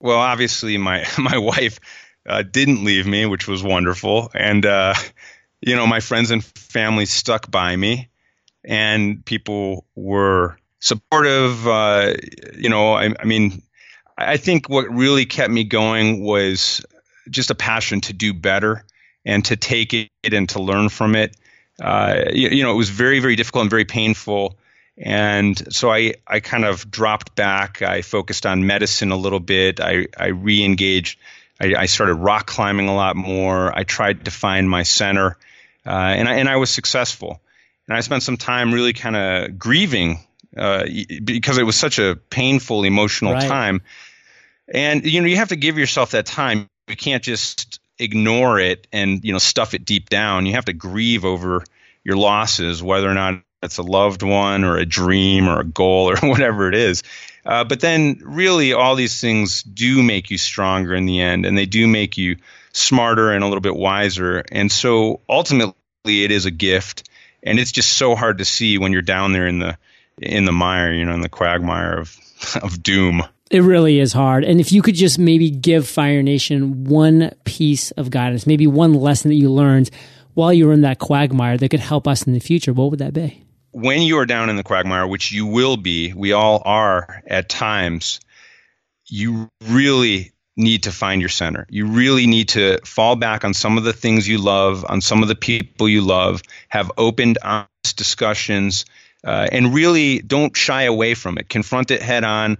Well, 0.00 0.18
obviously, 0.18 0.78
my 0.78 1.06
my 1.18 1.36
wife 1.36 1.78
uh, 2.28 2.42
didn't 2.42 2.84
leave 2.84 3.06
me, 3.06 3.26
which 3.26 3.48
was 3.48 3.62
wonderful, 3.62 4.30
and 4.34 4.64
uh, 4.66 4.94
you 5.60 5.76
know, 5.76 5.86
my 5.86 6.00
friends 6.00 6.30
and 6.30 6.44
family 6.44 7.06
stuck 7.06 7.50
by 7.50 7.74
me, 7.74 8.08
and 8.64 9.24
people 9.24 9.84
were 9.94 10.58
supportive. 10.80 11.66
Uh, 11.66 12.14
you 12.56 12.68
know, 12.68 12.94
I, 12.94 13.14
I 13.18 13.24
mean, 13.24 13.62
I 14.16 14.36
think 14.36 14.68
what 14.68 14.88
really 14.90 15.26
kept 15.26 15.52
me 15.52 15.64
going 15.64 16.22
was 16.22 16.84
just 17.28 17.50
a 17.50 17.54
passion 17.54 18.00
to 18.02 18.12
do 18.12 18.34
better 18.34 18.84
and 19.24 19.44
to 19.46 19.56
take 19.56 19.92
it 19.94 20.10
and 20.32 20.48
to 20.50 20.62
learn 20.62 20.88
from 20.88 21.14
it. 21.14 21.36
Uh, 21.80 22.24
you, 22.32 22.48
you 22.48 22.62
know, 22.62 22.72
it 22.72 22.76
was 22.76 22.90
very, 22.90 23.20
very 23.20 23.36
difficult 23.36 23.62
and 23.62 23.70
very 23.70 23.84
painful. 23.84 24.58
And 24.98 25.72
so 25.72 25.90
I, 25.90 26.14
I 26.26 26.40
kind 26.40 26.64
of 26.64 26.90
dropped 26.90 27.34
back. 27.34 27.80
I 27.80 28.02
focused 28.02 28.44
on 28.44 28.66
medicine 28.66 29.12
a 29.12 29.16
little 29.16 29.40
bit. 29.40 29.80
I, 29.80 30.06
I 30.16 30.28
re-engaged. 30.28 31.18
I, 31.60 31.74
I 31.76 31.86
started 31.86 32.14
rock 32.14 32.46
climbing 32.46 32.88
a 32.88 32.94
lot 32.94 33.16
more. 33.16 33.76
I 33.76 33.84
tried 33.84 34.24
to 34.24 34.30
find 34.30 34.68
my 34.68 34.82
center, 34.82 35.36
uh, 35.86 35.90
and 35.90 36.28
I, 36.28 36.34
and 36.36 36.48
I 36.48 36.56
was 36.56 36.70
successful. 36.70 37.40
And 37.86 37.96
I 37.96 38.00
spent 38.00 38.22
some 38.22 38.36
time 38.36 38.72
really 38.72 38.92
kind 38.92 39.16
of 39.16 39.58
grieving 39.58 40.20
uh, 40.56 40.84
because 41.24 41.58
it 41.58 41.64
was 41.64 41.76
such 41.76 41.98
a 41.98 42.16
painful, 42.16 42.84
emotional 42.84 43.32
Right. 43.32 43.48
time. 43.48 43.82
And 44.72 45.04
you 45.04 45.20
know, 45.20 45.26
you 45.26 45.36
have 45.36 45.48
to 45.48 45.56
give 45.56 45.78
yourself 45.78 46.12
that 46.12 46.26
time. 46.26 46.68
You 46.88 46.96
can't 46.96 47.22
just 47.22 47.80
ignore 47.98 48.58
it 48.58 48.86
and 48.92 49.24
you 49.24 49.32
know 49.32 49.38
stuff 49.38 49.74
it 49.74 49.84
deep 49.84 50.08
down. 50.08 50.46
You 50.46 50.54
have 50.54 50.66
to 50.66 50.72
grieve 50.72 51.24
over 51.24 51.64
your 52.04 52.16
losses, 52.16 52.82
whether 52.82 53.10
or 53.10 53.14
not 53.14 53.42
it's 53.62 53.78
a 53.78 53.82
loved 53.82 54.22
one 54.22 54.64
or 54.64 54.76
a 54.78 54.86
dream 54.86 55.48
or 55.48 55.60
a 55.60 55.64
goal 55.64 56.10
or 56.10 56.16
whatever 56.28 56.68
it 56.68 56.74
is. 56.74 57.02
Uh, 57.44 57.64
but 57.64 57.80
then, 57.80 58.20
really, 58.22 58.72
all 58.72 58.96
these 58.96 59.20
things 59.20 59.62
do 59.62 60.02
make 60.02 60.30
you 60.30 60.38
stronger 60.38 60.94
in 60.94 61.06
the 61.06 61.20
end, 61.20 61.46
and 61.46 61.56
they 61.56 61.66
do 61.66 61.86
make 61.86 62.18
you 62.18 62.36
smarter 62.72 63.32
and 63.32 63.42
a 63.42 63.46
little 63.46 63.62
bit 63.62 63.76
wiser. 63.76 64.44
And 64.52 64.70
so, 64.70 65.20
ultimately, 65.28 65.74
it 66.04 66.30
is 66.30 66.44
a 66.46 66.50
gift, 66.50 67.08
and 67.42 67.58
it's 67.58 67.72
just 67.72 67.92
so 67.92 68.14
hard 68.14 68.38
to 68.38 68.44
see 68.44 68.78
when 68.78 68.92
you're 68.92 69.02
down 69.02 69.32
there 69.32 69.46
in 69.46 69.58
the 69.58 69.78
in 70.18 70.44
the 70.44 70.52
mire, 70.52 70.92
you 70.92 71.04
know, 71.04 71.14
in 71.14 71.22
the 71.22 71.28
quagmire 71.28 71.98
of 71.98 72.16
of 72.62 72.82
doom. 72.82 73.22
It 73.50 73.62
really 73.62 73.98
is 73.98 74.12
hard. 74.12 74.44
And 74.44 74.60
if 74.60 74.70
you 74.70 74.80
could 74.80 74.94
just 74.94 75.18
maybe 75.18 75.50
give 75.50 75.88
Fire 75.88 76.22
Nation 76.22 76.84
one 76.84 77.32
piece 77.44 77.90
of 77.92 78.08
guidance, 78.10 78.46
maybe 78.46 78.68
one 78.68 78.94
lesson 78.94 79.28
that 79.30 79.34
you 79.34 79.50
learned 79.50 79.90
while 80.34 80.52
you 80.52 80.68
were 80.68 80.72
in 80.72 80.82
that 80.82 81.00
quagmire 81.00 81.56
that 81.56 81.68
could 81.68 81.80
help 81.80 82.06
us 82.06 82.22
in 82.22 82.32
the 82.32 82.38
future, 82.38 82.72
what 82.72 82.90
would 82.90 83.00
that 83.00 83.12
be? 83.12 83.44
When 83.72 84.02
you 84.02 84.18
are 84.18 84.26
down 84.26 84.50
in 84.50 84.56
the 84.56 84.62
quagmire, 84.62 85.06
which 85.06 85.32
you 85.32 85.46
will 85.46 85.76
be, 85.76 86.12
we 86.12 86.32
all 86.32 86.62
are 86.64 87.22
at 87.26 87.48
times, 87.48 88.20
you 89.06 89.48
really 89.68 90.32
need 90.56 90.84
to 90.84 90.92
find 90.92 91.22
your 91.22 91.28
center. 91.28 91.66
You 91.70 91.86
really 91.86 92.26
need 92.26 92.50
to 92.50 92.78
fall 92.84 93.16
back 93.16 93.44
on 93.44 93.54
some 93.54 93.78
of 93.78 93.84
the 93.84 93.92
things 93.92 94.28
you 94.28 94.38
love, 94.38 94.84
on 94.88 95.00
some 95.00 95.22
of 95.22 95.28
the 95.28 95.34
people 95.34 95.88
you 95.88 96.02
love, 96.02 96.42
have 96.68 96.92
open, 96.98 97.36
honest 97.42 97.96
discussions, 97.96 98.84
uh, 99.24 99.48
and 99.50 99.74
really 99.74 100.20
don't 100.20 100.56
shy 100.56 100.82
away 100.82 101.14
from 101.14 101.38
it. 101.38 101.48
Confront 101.48 101.90
it 101.90 102.02
head 102.02 102.24
on. 102.24 102.58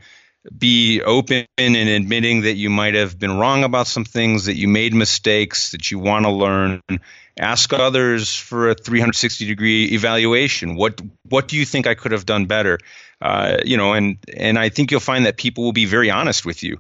Be 0.57 1.03
open 1.03 1.47
in 1.59 1.77
admitting 1.77 2.43
that 2.43 2.55
you 2.55 2.71
might 2.71 2.95
have 2.95 3.19
been 3.19 3.37
wrong 3.37 3.63
about 3.63 3.87
some 3.87 4.05
things, 4.05 4.47
that 4.47 4.57
you 4.57 4.69
made 4.69 4.95
mistakes, 4.95 5.73
that 5.73 5.91
you 5.91 5.99
want 5.99 6.25
to 6.25 6.31
learn. 6.31 6.81
Ask 7.39 7.73
others 7.73 8.35
for 8.35 8.71
a 8.71 8.75
360 8.75 9.47
degree 9.47 9.85
evaluation. 9.87 10.77
What 10.77 11.01
what 11.29 11.49
do 11.49 11.57
you 11.57 11.65
think 11.65 11.87
I 11.87 11.95
could 11.95 12.13
have 12.13 12.27
done 12.27 12.47
better? 12.47 12.79
Uh, 13.21 13.59
you 13.65 13.77
know, 13.77 13.93
and 13.93 14.19
and 14.35 14.59
I 14.59 14.71
think 14.71 14.91
you'll 14.91 15.01
find 15.01 15.27
that 15.27 15.37
people 15.37 15.65
will 15.65 15.73
be 15.73 15.87
very 15.87 16.11
honest 16.11 16.47
with 16.47 16.63
you 16.63 16.79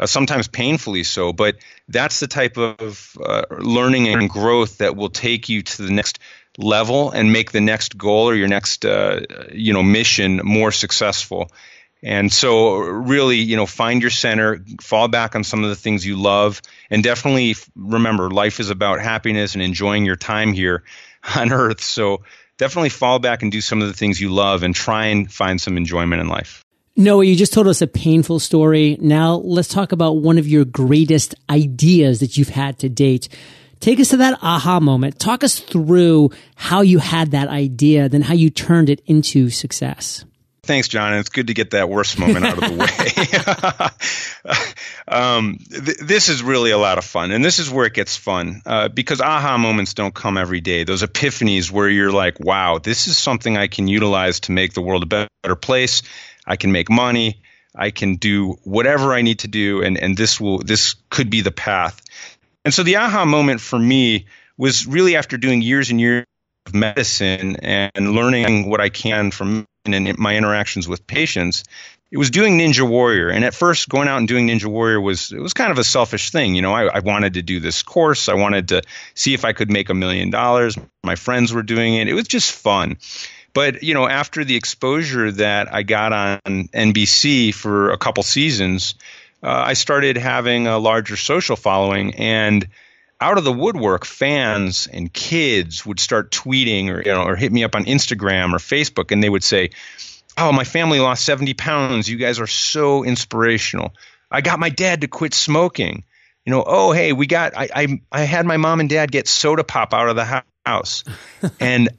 uh, 0.00 0.06
sometimes 0.06 0.48
painfully 0.48 1.04
so. 1.04 1.32
But 1.32 1.56
that's 1.88 2.20
the 2.20 2.26
type 2.26 2.56
of 2.56 3.16
uh, 3.22 3.42
learning 3.50 4.08
and 4.08 4.28
growth 4.28 4.78
that 4.78 4.96
will 4.96 5.10
take 5.10 5.48
you 5.48 5.62
to 5.62 5.82
the 5.82 5.92
next 5.92 6.18
level 6.58 7.10
and 7.10 7.32
make 7.32 7.52
the 7.52 7.60
next 7.60 7.96
goal 7.96 8.28
or 8.28 8.34
your 8.34 8.48
next 8.48 8.84
uh, 8.84 9.20
you 9.52 9.72
know 9.72 9.82
mission 9.82 10.40
more 10.42 10.72
successful. 10.72 11.50
And 12.02 12.32
so, 12.32 12.78
really, 12.78 13.36
you 13.36 13.56
know, 13.56 13.66
find 13.66 14.00
your 14.00 14.10
center, 14.10 14.64
fall 14.80 15.08
back 15.08 15.34
on 15.34 15.44
some 15.44 15.62
of 15.64 15.68
the 15.68 15.76
things 15.76 16.06
you 16.06 16.16
love, 16.16 16.62
and 16.88 17.02
definitely 17.02 17.56
remember 17.76 18.30
life 18.30 18.58
is 18.58 18.70
about 18.70 19.00
happiness 19.00 19.54
and 19.54 19.62
enjoying 19.62 20.06
your 20.06 20.16
time 20.16 20.52
here 20.54 20.82
on 21.36 21.52
Earth. 21.52 21.82
So, 21.82 22.22
definitely 22.56 22.88
fall 22.90 23.18
back 23.18 23.42
and 23.42 23.52
do 23.52 23.60
some 23.60 23.82
of 23.82 23.88
the 23.88 23.94
things 23.94 24.20
you 24.20 24.30
love 24.30 24.62
and 24.62 24.74
try 24.74 25.06
and 25.06 25.30
find 25.30 25.60
some 25.60 25.76
enjoyment 25.76 26.20
in 26.20 26.28
life. 26.28 26.64
Noah, 26.96 27.24
you 27.24 27.36
just 27.36 27.52
told 27.52 27.66
us 27.68 27.80
a 27.80 27.86
painful 27.86 28.40
story. 28.40 28.98
Now 29.00 29.36
let's 29.36 29.68
talk 29.68 29.92
about 29.92 30.18
one 30.18 30.36
of 30.38 30.46
your 30.46 30.64
greatest 30.64 31.34
ideas 31.48 32.20
that 32.20 32.36
you've 32.36 32.50
had 32.50 32.78
to 32.80 32.88
date. 32.88 33.28
Take 33.80 33.98
us 34.00 34.10
to 34.10 34.18
that 34.18 34.38
aha 34.42 34.80
moment. 34.80 35.18
Talk 35.18 35.42
us 35.42 35.58
through 35.58 36.30
how 36.56 36.82
you 36.82 36.98
had 36.98 37.30
that 37.30 37.48
idea, 37.48 38.10
then 38.10 38.20
how 38.20 38.34
you 38.34 38.50
turned 38.50 38.90
it 38.90 39.00
into 39.06 39.48
success. 39.48 40.26
Thanks, 40.62 40.88
John. 40.88 41.12
And 41.12 41.20
it's 41.20 41.30
good 41.30 41.46
to 41.46 41.54
get 41.54 41.70
that 41.70 41.88
worst 41.88 42.18
moment 42.18 42.44
out 42.44 42.62
of 42.62 42.70
the 42.70 42.76
way. 44.44 44.54
um, 45.08 45.58
th- 45.58 45.98
this 45.98 46.28
is 46.28 46.42
really 46.42 46.70
a 46.70 46.78
lot 46.78 46.98
of 46.98 47.04
fun. 47.04 47.30
And 47.30 47.42
this 47.44 47.58
is 47.58 47.70
where 47.70 47.86
it 47.86 47.94
gets 47.94 48.16
fun 48.16 48.60
uh, 48.66 48.88
because 48.88 49.20
aha 49.20 49.56
moments 49.56 49.94
don't 49.94 50.14
come 50.14 50.36
every 50.36 50.60
day. 50.60 50.84
Those 50.84 51.02
epiphanies 51.02 51.70
where 51.70 51.88
you're 51.88 52.12
like, 52.12 52.38
wow, 52.40 52.78
this 52.78 53.06
is 53.06 53.16
something 53.16 53.56
I 53.56 53.68
can 53.68 53.88
utilize 53.88 54.40
to 54.40 54.52
make 54.52 54.74
the 54.74 54.82
world 54.82 55.02
a 55.02 55.28
better 55.42 55.56
place. 55.56 56.02
I 56.46 56.56
can 56.56 56.72
make 56.72 56.90
money. 56.90 57.40
I 57.74 57.90
can 57.90 58.16
do 58.16 58.58
whatever 58.64 59.14
I 59.14 59.22
need 59.22 59.40
to 59.40 59.48
do. 59.48 59.82
And, 59.82 59.96
and 59.96 60.16
this 60.16 60.38
will, 60.38 60.58
this 60.58 60.94
could 61.08 61.30
be 61.30 61.40
the 61.40 61.52
path. 61.52 62.02
And 62.66 62.74
so 62.74 62.82
the 62.82 62.96
aha 62.96 63.24
moment 63.24 63.62
for 63.62 63.78
me 63.78 64.26
was 64.58 64.86
really 64.86 65.16
after 65.16 65.38
doing 65.38 65.62
years 65.62 65.90
and 65.90 65.98
years 65.98 66.26
of 66.66 66.74
medicine 66.74 67.56
and 67.56 68.12
learning 68.12 68.68
what 68.68 68.80
I 68.80 68.90
can 68.90 69.30
from 69.30 69.66
in 69.94 70.14
my 70.18 70.36
interactions 70.36 70.88
with 70.88 71.06
patients. 71.06 71.64
It 72.10 72.18
was 72.18 72.30
doing 72.30 72.58
Ninja 72.58 72.88
Warrior, 72.88 73.28
and 73.28 73.44
at 73.44 73.54
first, 73.54 73.88
going 73.88 74.08
out 74.08 74.18
and 74.18 74.26
doing 74.26 74.48
Ninja 74.48 74.66
Warrior 74.66 75.00
was 75.00 75.30
it 75.30 75.38
was 75.38 75.52
kind 75.52 75.70
of 75.70 75.78
a 75.78 75.84
selfish 75.84 76.30
thing. 76.30 76.56
You 76.56 76.62
know, 76.62 76.72
I, 76.72 76.86
I 76.86 76.98
wanted 77.00 77.34
to 77.34 77.42
do 77.42 77.60
this 77.60 77.84
course. 77.84 78.28
I 78.28 78.34
wanted 78.34 78.68
to 78.68 78.82
see 79.14 79.32
if 79.32 79.44
I 79.44 79.52
could 79.52 79.70
make 79.70 79.90
a 79.90 79.94
million 79.94 80.30
dollars. 80.30 80.76
My 81.04 81.14
friends 81.14 81.52
were 81.52 81.62
doing 81.62 81.94
it. 81.94 82.08
It 82.08 82.14
was 82.14 82.26
just 82.26 82.50
fun. 82.50 82.98
But 83.52 83.84
you 83.84 83.94
know, 83.94 84.08
after 84.08 84.44
the 84.44 84.56
exposure 84.56 85.30
that 85.32 85.72
I 85.72 85.84
got 85.84 86.12
on 86.12 86.68
NBC 86.68 87.54
for 87.54 87.90
a 87.90 87.98
couple 87.98 88.22
seasons, 88.24 88.96
uh, 89.42 89.48
I 89.48 89.72
started 89.74 90.16
having 90.16 90.66
a 90.66 90.78
larger 90.78 91.16
social 91.16 91.56
following 91.56 92.14
and 92.16 92.68
out 93.20 93.38
of 93.38 93.44
the 93.44 93.52
woodwork, 93.52 94.04
fans 94.04 94.88
and 94.90 95.12
kids 95.12 95.84
would 95.84 96.00
start 96.00 96.30
tweeting 96.30 96.88
or 96.88 97.02
you 97.02 97.12
know 97.12 97.24
or 97.24 97.36
hit 97.36 97.52
me 97.52 97.64
up 97.64 97.74
on 97.74 97.84
Instagram 97.84 98.52
or 98.52 98.58
Facebook, 98.58 99.10
and 99.10 99.22
they 99.22 99.28
would 99.28 99.44
say, 99.44 99.70
"Oh, 100.36 100.52
my 100.52 100.64
family 100.64 101.00
lost 101.00 101.24
70 101.24 101.54
pounds. 101.54 102.08
You 102.08 102.16
guys 102.16 102.40
are 102.40 102.46
so 102.46 103.04
inspirational. 103.04 103.92
I 104.30 104.40
got 104.40 104.58
my 104.58 104.70
dad 104.70 105.02
to 105.02 105.08
quit 105.08 105.34
smoking. 105.34 106.04
You 106.46 106.52
know, 106.52 106.64
oh 106.66 106.92
hey, 106.92 107.12
we 107.12 107.26
got 107.26 107.56
I 107.56 107.68
I, 107.74 108.00
I 108.10 108.20
had 108.22 108.46
my 108.46 108.56
mom 108.56 108.80
and 108.80 108.88
dad 108.88 109.12
get 109.12 109.28
soda 109.28 109.64
pop 109.64 109.92
out 109.92 110.08
of 110.08 110.16
the 110.16 110.42
house, 110.64 111.04
and 111.60 111.90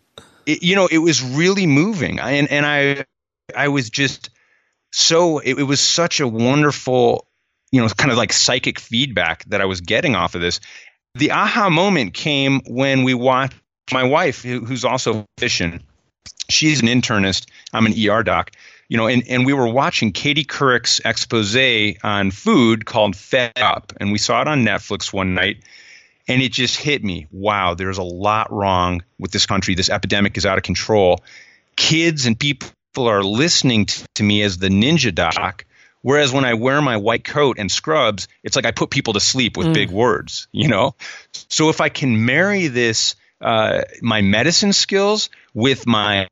it, 0.45 0.63
you 0.63 0.75
know 0.75 0.87
it 0.87 0.97
was 0.97 1.21
really 1.21 1.67
moving. 1.67 2.19
I, 2.19 2.31
and 2.31 2.51
and 2.51 2.65
I 2.65 3.05
I 3.55 3.67
was 3.67 3.89
just 3.89 4.31
so 4.91 5.39
it, 5.39 5.59
it 5.59 5.63
was 5.63 5.79
such 5.79 6.19
a 6.19 6.27
wonderful 6.27 7.27
you 7.71 7.81
know, 7.81 7.87
kind 7.87 8.11
of 8.11 8.17
like 8.17 8.33
psychic 8.33 8.79
feedback 8.79 9.45
that 9.45 9.61
I 9.61 9.65
was 9.65 9.81
getting 9.81 10.15
off 10.15 10.35
of 10.35 10.41
this. 10.41 10.59
The 11.15 11.31
aha 11.31 11.69
moment 11.69 12.13
came 12.13 12.61
when 12.67 13.03
we 13.03 13.13
watched 13.13 13.55
my 13.91 14.03
wife, 14.03 14.43
who's 14.43 14.85
also 14.85 15.25
physician. 15.37 15.83
She's 16.49 16.81
an 16.81 16.87
internist. 16.87 17.47
I'm 17.73 17.85
an 17.85 17.93
ER 17.97 18.23
doc. 18.23 18.51
You 18.87 18.97
know, 18.97 19.07
and, 19.07 19.23
and 19.27 19.45
we 19.45 19.53
were 19.53 19.67
watching 19.67 20.11
Katie 20.11 20.43
Couric's 20.43 20.99
expose 21.03 21.55
on 22.03 22.31
food 22.31 22.85
called 22.85 23.15
Fed 23.15 23.53
Up, 23.55 23.93
and 23.97 24.11
we 24.11 24.17
saw 24.17 24.41
it 24.41 24.47
on 24.47 24.65
Netflix 24.65 25.13
one 25.13 25.33
night, 25.33 25.63
and 26.27 26.41
it 26.41 26.51
just 26.51 26.77
hit 26.77 27.03
me. 27.03 27.27
Wow, 27.31 27.73
there's 27.73 27.97
a 27.97 28.03
lot 28.03 28.51
wrong 28.51 29.03
with 29.17 29.31
this 29.31 29.45
country. 29.45 29.75
This 29.75 29.89
epidemic 29.89 30.37
is 30.37 30.45
out 30.45 30.57
of 30.57 30.63
control. 30.63 31.23
Kids 31.77 32.25
and 32.25 32.37
people 32.37 32.69
are 32.97 33.23
listening 33.23 33.87
to 34.15 34.23
me 34.23 34.41
as 34.41 34.57
the 34.57 34.69
ninja 34.69 35.13
doc 35.15 35.65
Whereas 36.01 36.31
when 36.31 36.45
I 36.45 36.55
wear 36.55 36.81
my 36.81 36.97
white 36.97 37.23
coat 37.23 37.57
and 37.59 37.71
scrubs, 37.71 38.27
it's 38.43 38.55
like 38.55 38.65
I 38.65 38.71
put 38.71 38.89
people 38.89 39.13
to 39.13 39.19
sleep 39.19 39.57
with 39.57 39.67
mm. 39.67 39.73
big 39.73 39.91
words, 39.91 40.47
you 40.51 40.67
know? 40.67 40.95
So 41.49 41.69
if 41.69 41.79
I 41.81 41.89
can 41.89 42.25
marry 42.25 42.67
this, 42.67 43.15
uh, 43.39 43.83
my 44.01 44.21
medicine 44.21 44.73
skills 44.73 45.29
with 45.53 45.85
my, 45.85 46.27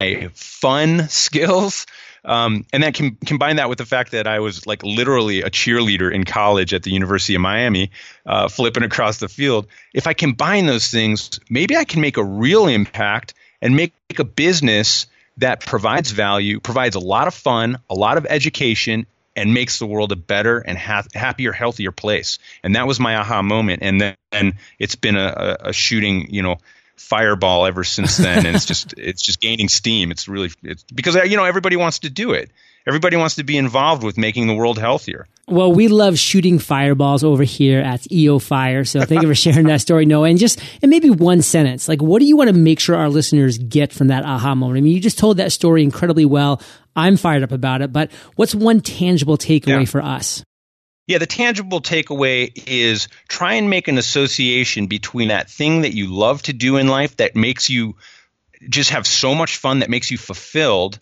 my 0.00 0.30
fun 0.34 1.08
skills, 1.08 1.86
um, 2.26 2.66
and 2.72 2.82
then 2.82 2.92
can 2.92 3.14
combine 3.14 3.56
that 3.56 3.68
with 3.68 3.78
the 3.78 3.86
fact 3.86 4.10
that 4.10 4.26
I 4.26 4.40
was 4.40 4.66
like 4.66 4.82
literally 4.82 5.42
a 5.42 5.50
cheerleader 5.50 6.12
in 6.12 6.24
college 6.24 6.74
at 6.74 6.82
the 6.82 6.90
University 6.90 7.36
of 7.36 7.40
Miami, 7.40 7.92
uh, 8.26 8.48
flipping 8.48 8.82
across 8.82 9.18
the 9.18 9.28
field. 9.28 9.68
If 9.94 10.06
I 10.08 10.12
combine 10.12 10.66
those 10.66 10.88
things, 10.88 11.38
maybe 11.48 11.76
I 11.76 11.84
can 11.84 12.00
make 12.00 12.16
a 12.16 12.24
real 12.24 12.66
impact 12.66 13.34
and 13.62 13.76
make 13.76 13.92
a 14.18 14.24
business 14.24 15.06
that 15.38 15.60
provides 15.60 16.10
value, 16.10 16.60
provides 16.60 16.96
a 16.96 17.00
lot 17.00 17.28
of 17.28 17.34
fun, 17.34 17.78
a 17.90 17.94
lot 17.94 18.16
of 18.18 18.26
education, 18.26 19.06
and 19.34 19.52
makes 19.52 19.78
the 19.78 19.86
world 19.86 20.12
a 20.12 20.16
better 20.16 20.58
and 20.58 20.78
ha- 20.78 21.04
happier, 21.14 21.52
healthier 21.52 21.92
place. 21.92 22.38
And 22.62 22.74
that 22.74 22.86
was 22.86 22.98
my 22.98 23.16
aha 23.16 23.42
moment. 23.42 23.82
And 23.82 24.16
then 24.32 24.54
it's 24.78 24.96
been 24.96 25.16
a, 25.16 25.56
a 25.60 25.72
shooting, 25.72 26.28
you 26.30 26.42
know, 26.42 26.56
fireball 26.96 27.66
ever 27.66 27.84
since 27.84 28.16
then. 28.16 28.46
and 28.46 28.56
it's 28.56 28.64
just 28.64 28.94
it's 28.96 29.22
just 29.22 29.40
gaining 29.40 29.68
steam. 29.68 30.10
It's 30.10 30.28
really 30.28 30.50
it's 30.62 30.82
because 30.84 31.14
you 31.14 31.36
know 31.36 31.44
everybody 31.44 31.76
wants 31.76 32.00
to 32.00 32.10
do 32.10 32.32
it. 32.32 32.50
Everybody 32.86 33.16
wants 33.16 33.34
to 33.36 33.44
be 33.44 33.56
involved 33.56 34.04
with 34.04 34.16
making 34.16 34.46
the 34.46 34.54
world 34.54 34.78
healthier. 34.78 35.26
Well, 35.48 35.72
we 35.72 35.88
love 35.88 36.18
shooting 36.18 36.58
fireballs 36.58 37.24
over 37.24 37.42
here 37.42 37.80
at 37.80 38.10
EO 38.12 38.38
Fire. 38.38 38.84
So 38.84 39.04
thank 39.04 39.22
you 39.22 39.28
for 39.28 39.34
sharing 39.34 39.66
that 39.66 39.80
story, 39.80 40.06
Noah. 40.06 40.28
And 40.28 40.38
just, 40.38 40.60
and 40.82 40.90
maybe 40.90 41.10
one 41.10 41.42
sentence, 41.42 41.88
like 41.88 42.00
what 42.00 42.20
do 42.20 42.26
you 42.26 42.36
want 42.36 42.48
to 42.48 42.56
make 42.56 42.78
sure 42.78 42.96
our 42.96 43.08
listeners 43.08 43.58
get 43.58 43.92
from 43.92 44.08
that 44.08 44.24
aha 44.24 44.54
moment? 44.54 44.78
I 44.78 44.80
mean, 44.82 44.92
you 44.92 45.00
just 45.00 45.18
told 45.18 45.36
that 45.38 45.52
story 45.52 45.82
incredibly 45.82 46.24
well. 46.24 46.60
I'm 46.94 47.16
fired 47.16 47.42
up 47.42 47.52
about 47.52 47.82
it, 47.82 47.92
but 47.92 48.10
what's 48.36 48.54
one 48.54 48.80
tangible 48.80 49.36
takeaway 49.36 49.80
yeah. 49.80 49.84
for 49.84 50.02
us? 50.02 50.44
Yeah, 51.06 51.18
the 51.18 51.26
tangible 51.26 51.80
takeaway 51.80 52.50
is 52.66 53.08
try 53.28 53.54
and 53.54 53.70
make 53.70 53.86
an 53.86 53.98
association 53.98 54.86
between 54.86 55.28
that 55.28 55.48
thing 55.48 55.82
that 55.82 55.94
you 55.94 56.12
love 56.12 56.42
to 56.42 56.52
do 56.52 56.76
in 56.76 56.88
life 56.88 57.16
that 57.18 57.36
makes 57.36 57.70
you 57.70 57.96
just 58.68 58.90
have 58.90 59.06
so 59.06 59.34
much 59.34 59.56
fun, 59.56 59.80
that 59.80 59.90
makes 59.90 60.10
you 60.10 60.18
fulfilled, 60.18 60.98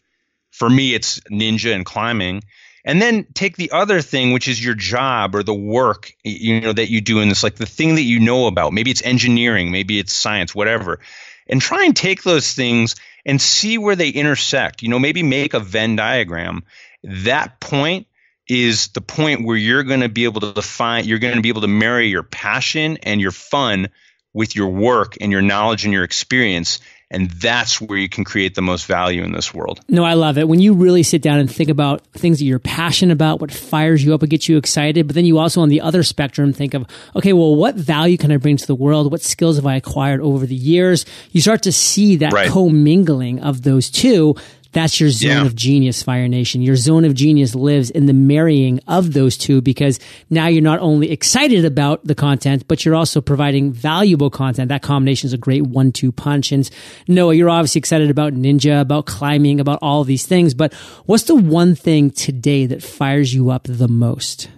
for 0.54 0.70
me, 0.70 0.94
it's 0.94 1.18
ninja 1.30 1.74
and 1.74 1.84
climbing. 1.84 2.40
And 2.84 3.02
then 3.02 3.26
take 3.34 3.56
the 3.56 3.72
other 3.72 4.00
thing, 4.00 4.32
which 4.32 4.46
is 4.46 4.64
your 4.64 4.74
job 4.74 5.34
or 5.34 5.42
the 5.42 5.54
work 5.54 6.12
you 6.22 6.60
know 6.60 6.72
that 6.72 6.90
you 6.90 7.00
do 7.00 7.18
in 7.20 7.28
this, 7.28 7.42
like 7.42 7.56
the 7.56 7.66
thing 7.66 7.96
that 7.96 8.02
you 8.02 8.20
know 8.20 8.46
about. 8.46 8.72
Maybe 8.72 8.92
it's 8.92 9.02
engineering, 9.02 9.72
maybe 9.72 9.98
it's 9.98 10.12
science, 10.12 10.54
whatever. 10.54 11.00
And 11.48 11.60
try 11.60 11.84
and 11.84 11.96
take 11.96 12.22
those 12.22 12.52
things 12.52 12.94
and 13.26 13.40
see 13.40 13.78
where 13.78 13.96
they 13.96 14.10
intersect. 14.10 14.82
You 14.82 14.90
know, 14.90 14.98
maybe 15.00 15.24
make 15.24 15.54
a 15.54 15.60
Venn 15.60 15.96
diagram. 15.96 16.62
That 17.02 17.58
point 17.58 18.06
is 18.46 18.88
the 18.88 19.00
point 19.00 19.44
where 19.44 19.56
you're 19.56 19.82
going 19.82 20.00
to 20.00 20.08
be 20.08 20.24
able 20.24 20.42
to 20.42 20.52
define, 20.52 21.04
you're 21.06 21.18
going 21.18 21.34
to 21.34 21.42
be 21.42 21.48
able 21.48 21.62
to 21.62 21.68
marry 21.68 22.08
your 22.08 22.22
passion 22.22 22.98
and 23.02 23.20
your 23.20 23.32
fun 23.32 23.88
with 24.32 24.54
your 24.54 24.68
work 24.68 25.16
and 25.20 25.32
your 25.32 25.42
knowledge 25.42 25.84
and 25.84 25.92
your 25.92 26.04
experience 26.04 26.80
and 27.10 27.30
that's 27.30 27.80
where 27.80 27.98
you 27.98 28.08
can 28.08 28.24
create 28.24 28.54
the 28.54 28.62
most 28.62 28.86
value 28.86 29.22
in 29.22 29.32
this 29.32 29.52
world. 29.52 29.80
No, 29.88 30.04
I 30.04 30.14
love 30.14 30.38
it. 30.38 30.48
When 30.48 30.60
you 30.60 30.74
really 30.74 31.02
sit 31.02 31.22
down 31.22 31.38
and 31.38 31.50
think 31.50 31.70
about 31.70 32.04
things 32.08 32.38
that 32.38 32.44
you're 32.44 32.58
passionate 32.58 33.12
about, 33.12 33.40
what 33.40 33.52
fires 33.52 34.04
you 34.04 34.14
up 34.14 34.22
and 34.22 34.30
gets 34.30 34.48
you 34.48 34.56
excited, 34.56 35.06
but 35.06 35.14
then 35.14 35.24
you 35.24 35.38
also 35.38 35.60
on 35.60 35.68
the 35.68 35.80
other 35.80 36.02
spectrum 36.02 36.52
think 36.52 36.74
of, 36.74 36.86
okay, 37.14 37.32
well, 37.32 37.54
what 37.54 37.74
value 37.74 38.16
can 38.16 38.32
I 38.32 38.36
bring 38.36 38.56
to 38.56 38.66
the 38.66 38.74
world? 38.74 39.12
What 39.12 39.22
skills 39.22 39.56
have 39.56 39.66
I 39.66 39.76
acquired 39.76 40.20
over 40.20 40.46
the 40.46 40.54
years? 40.54 41.04
You 41.30 41.40
start 41.40 41.62
to 41.62 41.72
see 41.72 42.16
that 42.16 42.32
right. 42.32 42.50
commingling 42.50 43.40
of 43.40 43.62
those 43.62 43.90
two 43.90 44.34
that's 44.74 45.00
your 45.00 45.10
zone 45.10 45.30
yeah. 45.30 45.46
of 45.46 45.54
genius, 45.54 46.02
Fire 46.02 46.28
Nation. 46.28 46.60
Your 46.60 46.76
zone 46.76 47.04
of 47.04 47.14
genius 47.14 47.54
lives 47.54 47.90
in 47.90 48.06
the 48.06 48.12
marrying 48.12 48.80
of 48.86 49.12
those 49.12 49.38
two 49.38 49.62
because 49.62 49.98
now 50.28 50.48
you're 50.48 50.62
not 50.62 50.80
only 50.80 51.10
excited 51.10 51.64
about 51.64 52.04
the 52.04 52.14
content, 52.14 52.68
but 52.68 52.84
you're 52.84 52.94
also 52.94 53.20
providing 53.20 53.72
valuable 53.72 54.30
content. 54.30 54.68
That 54.68 54.82
combination 54.82 55.28
is 55.28 55.32
a 55.32 55.38
great 55.38 55.62
one 55.62 55.92
two 55.92 56.12
punch. 56.12 56.52
And 56.52 56.68
Noah, 57.08 57.34
you're 57.34 57.50
obviously 57.50 57.78
excited 57.78 58.10
about 58.10 58.34
ninja, 58.34 58.80
about 58.80 59.06
climbing, 59.06 59.60
about 59.60 59.78
all 59.80 60.04
these 60.04 60.26
things. 60.26 60.54
But 60.54 60.74
what's 61.06 61.24
the 61.24 61.36
one 61.36 61.74
thing 61.74 62.10
today 62.10 62.66
that 62.66 62.82
fires 62.82 63.32
you 63.32 63.50
up 63.50 63.64
the 63.64 63.88
most? 63.88 64.48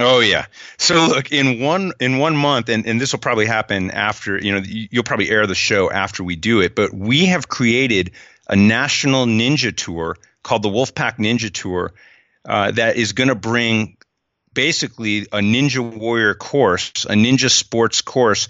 Oh 0.00 0.20
yeah. 0.20 0.46
So 0.78 0.94
look, 1.08 1.32
in 1.32 1.60
one 1.60 1.92
in 1.98 2.18
one 2.18 2.36
month, 2.36 2.68
and, 2.68 2.86
and 2.86 3.00
this 3.00 3.12
will 3.12 3.18
probably 3.18 3.46
happen 3.46 3.90
after, 3.90 4.38
you 4.38 4.52
know, 4.52 4.62
you'll 4.64 5.02
probably 5.02 5.28
air 5.28 5.46
the 5.46 5.56
show 5.56 5.90
after 5.90 6.22
we 6.22 6.36
do 6.36 6.60
it, 6.60 6.76
but 6.76 6.94
we 6.94 7.26
have 7.26 7.48
created 7.48 8.12
a 8.48 8.56
national 8.56 9.26
ninja 9.26 9.74
tour 9.74 10.16
called 10.42 10.62
the 10.62 10.68
Wolfpack 10.68 11.18
Ninja 11.18 11.52
Tour 11.52 11.92
uh, 12.48 12.70
that 12.72 12.96
is 12.96 13.12
going 13.12 13.28
to 13.28 13.34
bring 13.34 13.96
basically 14.54 15.22
a 15.22 15.38
Ninja 15.38 15.78
Warrior 15.78 16.34
course, 16.34 17.04
a 17.04 17.12
ninja 17.12 17.50
sports 17.50 18.00
course 18.00 18.48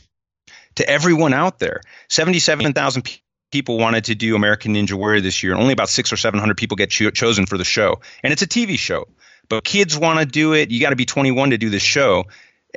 to 0.77 0.89
everyone 0.89 1.35
out 1.35 1.59
there. 1.59 1.81
77,000 2.09 3.03
p- 3.03 3.21
people 3.51 3.79
wanted 3.79 4.05
to 4.05 4.15
do 4.15 4.37
American 4.37 4.75
Ninja 4.75 4.93
Warrior 4.93 5.21
this 5.21 5.43
year, 5.43 5.53
and 5.53 5.61
only 5.61 5.73
about 5.73 5.89
six 5.89 6.13
or 6.13 6.17
700 6.17 6.57
people 6.57 6.77
get 6.77 6.91
cho- 6.91 7.11
chosen 7.11 7.47
for 7.47 7.59
the 7.59 7.65
show. 7.65 8.01
And 8.23 8.33
it's 8.33 8.43
a 8.43 8.47
TV 8.47 8.79
show, 8.79 9.09
but 9.49 9.65
kids 9.65 9.99
want 9.99 10.21
to 10.21 10.27
do 10.27 10.53
it. 10.53 10.71
You 10.71 10.81
got 10.81 10.91
to 10.91 10.97
be 10.97 11.07
21 11.07 11.51
to 11.51 11.59
do 11.59 11.71
this 11.71 11.83
show 11.83 12.27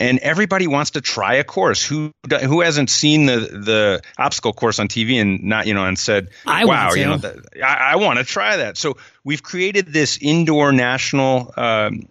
and 0.01 0.17
everybody 0.19 0.65
wants 0.65 0.91
to 0.91 1.01
try 1.01 1.35
a 1.35 1.43
course. 1.43 1.85
Who 1.85 2.11
who 2.41 2.61
hasn't 2.61 2.89
seen 2.89 3.27
the 3.27 3.37
the 3.37 4.01
obstacle 4.17 4.51
course 4.51 4.79
on 4.79 4.87
TV 4.87 5.21
and 5.21 5.43
not 5.43 5.67
you 5.67 5.75
know 5.75 5.85
and 5.85 5.97
said, 5.97 6.29
I 6.45 6.65
"Wow, 6.65 6.93
you 6.93 7.05
know, 7.05 7.19
I, 7.63 7.91
I 7.91 7.95
want 7.97 8.17
to 8.17 8.25
try 8.25 8.57
that." 8.57 8.77
So 8.77 8.97
we've 9.23 9.43
created 9.43 9.93
this 9.93 10.17
indoor 10.19 10.71
national 10.71 11.53
um, 11.55 12.07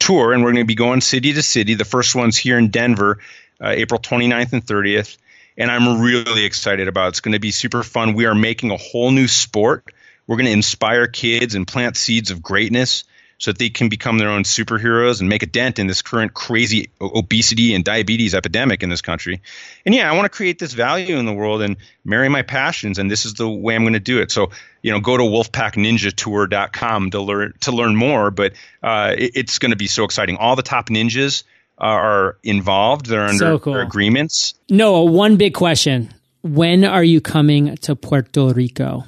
tour, 0.00 0.32
and 0.32 0.42
we're 0.42 0.52
going 0.52 0.64
to 0.64 0.66
be 0.66 0.74
going 0.74 1.00
city 1.00 1.32
to 1.32 1.42
city. 1.42 1.74
The 1.74 1.84
first 1.84 2.16
one's 2.16 2.36
here 2.36 2.58
in 2.58 2.70
Denver, 2.70 3.20
uh, 3.60 3.68
April 3.68 4.00
29th 4.00 4.52
and 4.52 4.66
30th, 4.66 5.16
and 5.56 5.70
I'm 5.70 6.00
really 6.00 6.44
excited 6.44 6.88
about. 6.88 7.06
It. 7.06 7.08
It's 7.10 7.20
going 7.20 7.34
to 7.34 7.38
be 7.38 7.52
super 7.52 7.84
fun. 7.84 8.14
We 8.14 8.26
are 8.26 8.34
making 8.34 8.72
a 8.72 8.76
whole 8.76 9.12
new 9.12 9.28
sport. 9.28 9.92
We're 10.26 10.36
going 10.36 10.46
to 10.46 10.52
inspire 10.52 11.06
kids 11.06 11.54
and 11.54 11.66
plant 11.68 11.96
seeds 11.96 12.32
of 12.32 12.42
greatness 12.42 13.04
so 13.38 13.52
that 13.52 13.58
they 13.58 13.70
can 13.70 13.88
become 13.88 14.18
their 14.18 14.28
own 14.28 14.42
superheroes 14.42 15.20
and 15.20 15.28
make 15.28 15.44
a 15.44 15.46
dent 15.46 15.78
in 15.78 15.86
this 15.86 16.02
current 16.02 16.34
crazy 16.34 16.90
obesity 17.00 17.74
and 17.74 17.84
diabetes 17.84 18.34
epidemic 18.34 18.82
in 18.82 18.90
this 18.90 19.00
country. 19.00 19.40
And 19.86 19.94
yeah, 19.94 20.10
I 20.10 20.16
want 20.16 20.24
to 20.24 20.36
create 20.36 20.58
this 20.58 20.72
value 20.72 21.16
in 21.16 21.24
the 21.24 21.32
world 21.32 21.62
and 21.62 21.76
marry 22.04 22.28
my 22.28 22.42
passions, 22.42 22.98
and 22.98 23.08
this 23.08 23.24
is 23.24 23.34
the 23.34 23.48
way 23.48 23.76
I'm 23.76 23.82
going 23.82 23.92
to 23.92 24.00
do 24.00 24.20
it. 24.20 24.32
So, 24.32 24.50
you 24.82 24.92
know, 24.92 25.00
go 25.00 25.16
to 25.16 25.22
wolfpackninjatour.com 25.22 27.10
to 27.10 27.20
learn 27.20 27.54
to 27.60 27.72
learn 27.72 27.94
more. 27.94 28.32
But 28.32 28.54
uh, 28.82 29.14
it, 29.16 29.32
it's 29.36 29.58
going 29.58 29.70
to 29.70 29.76
be 29.76 29.86
so 29.86 30.04
exciting. 30.04 30.36
All 30.36 30.56
the 30.56 30.62
top 30.62 30.88
ninjas 30.88 31.44
are 31.78 32.38
involved. 32.42 33.06
They're 33.06 33.22
under 33.22 33.38
so 33.38 33.58
cool. 33.60 33.76
agreements. 33.76 34.54
Noah, 34.68 35.04
one 35.04 35.36
big 35.36 35.54
question 35.54 36.12
when 36.42 36.84
are 36.84 37.04
you 37.04 37.20
coming 37.20 37.76
to 37.78 37.96
Puerto 37.96 38.52
Rico? 38.52 39.04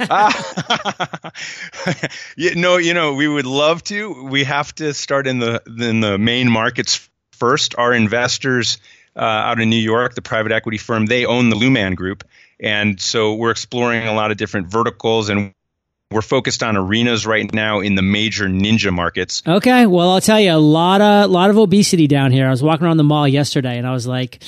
uh, 0.00 0.32
you 2.36 2.54
know, 2.54 2.76
you 2.76 2.94
know, 2.94 3.14
we 3.14 3.28
would 3.28 3.46
love 3.46 3.82
to. 3.84 4.24
We 4.24 4.44
have 4.44 4.74
to 4.76 4.94
start 4.94 5.26
in 5.26 5.38
the 5.38 5.62
in 5.66 6.00
the 6.00 6.18
main 6.18 6.50
markets 6.50 7.08
first. 7.32 7.74
Our 7.76 7.92
investors 7.92 8.78
uh, 9.14 9.20
out 9.20 9.60
in 9.60 9.70
New 9.70 9.76
York, 9.76 10.14
the 10.14 10.22
private 10.22 10.52
equity 10.52 10.78
firm, 10.78 11.06
they 11.06 11.26
own 11.26 11.50
the 11.50 11.56
Luman 11.56 11.94
Group, 11.94 12.24
and 12.58 13.00
so 13.00 13.34
we're 13.34 13.50
exploring 13.50 14.06
a 14.06 14.14
lot 14.14 14.30
of 14.30 14.36
different 14.36 14.68
verticals 14.68 15.28
and. 15.28 15.52
We're 16.12 16.22
focused 16.22 16.62
on 16.62 16.76
arenas 16.76 17.26
right 17.26 17.52
now 17.52 17.80
in 17.80 17.96
the 17.96 18.00
major 18.00 18.46
ninja 18.46 18.92
markets. 18.92 19.42
Okay, 19.44 19.86
well, 19.86 20.10
I'll 20.10 20.20
tell 20.20 20.38
you 20.38 20.52
a 20.52 20.54
lot 20.54 21.00
of 21.00 21.24
a 21.24 21.26
lot 21.26 21.50
of 21.50 21.58
obesity 21.58 22.06
down 22.06 22.30
here. 22.30 22.46
I 22.46 22.50
was 22.50 22.62
walking 22.62 22.86
around 22.86 22.98
the 22.98 23.02
mall 23.02 23.26
yesterday, 23.26 23.76
and 23.76 23.84
I 23.84 23.90
was 23.90 24.06
like, 24.06 24.40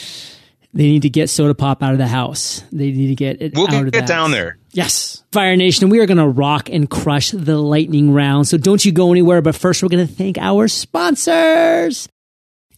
they 0.79 0.85
need 0.85 1.03
to 1.03 1.11
get 1.11 1.29
soda 1.29 1.57
pop 1.57 1.83
out 1.83 1.91
of 1.91 1.99
the 1.99 2.07
house. 2.07 2.63
They 2.71 2.93
need 2.93 3.09
to 3.09 3.17
get 3.17 3.43
it 3.43 3.57
we'll 3.57 3.69
out 3.69 3.87
of 3.87 3.93
get 3.93 4.07
down 4.07 4.31
there. 4.31 4.59
Yes. 4.71 5.25
Fire 5.33 5.57
Nation, 5.57 5.89
we 5.89 5.99
are 5.99 6.07
going 6.07 6.19
to 6.19 6.29
rock 6.29 6.71
and 6.71 6.89
crush 6.89 7.33
the 7.33 7.59
lightning 7.59 8.13
round. 8.13 8.47
So 8.47 8.59
don't 8.59 8.85
you 8.85 8.93
go 8.93 9.11
anywhere. 9.11 9.43
But 9.43 9.57
first, 9.57 9.83
we're 9.83 9.89
going 9.89 10.07
to 10.07 10.13
thank 10.13 10.39
our 10.39 10.69
sponsors. 10.69 12.09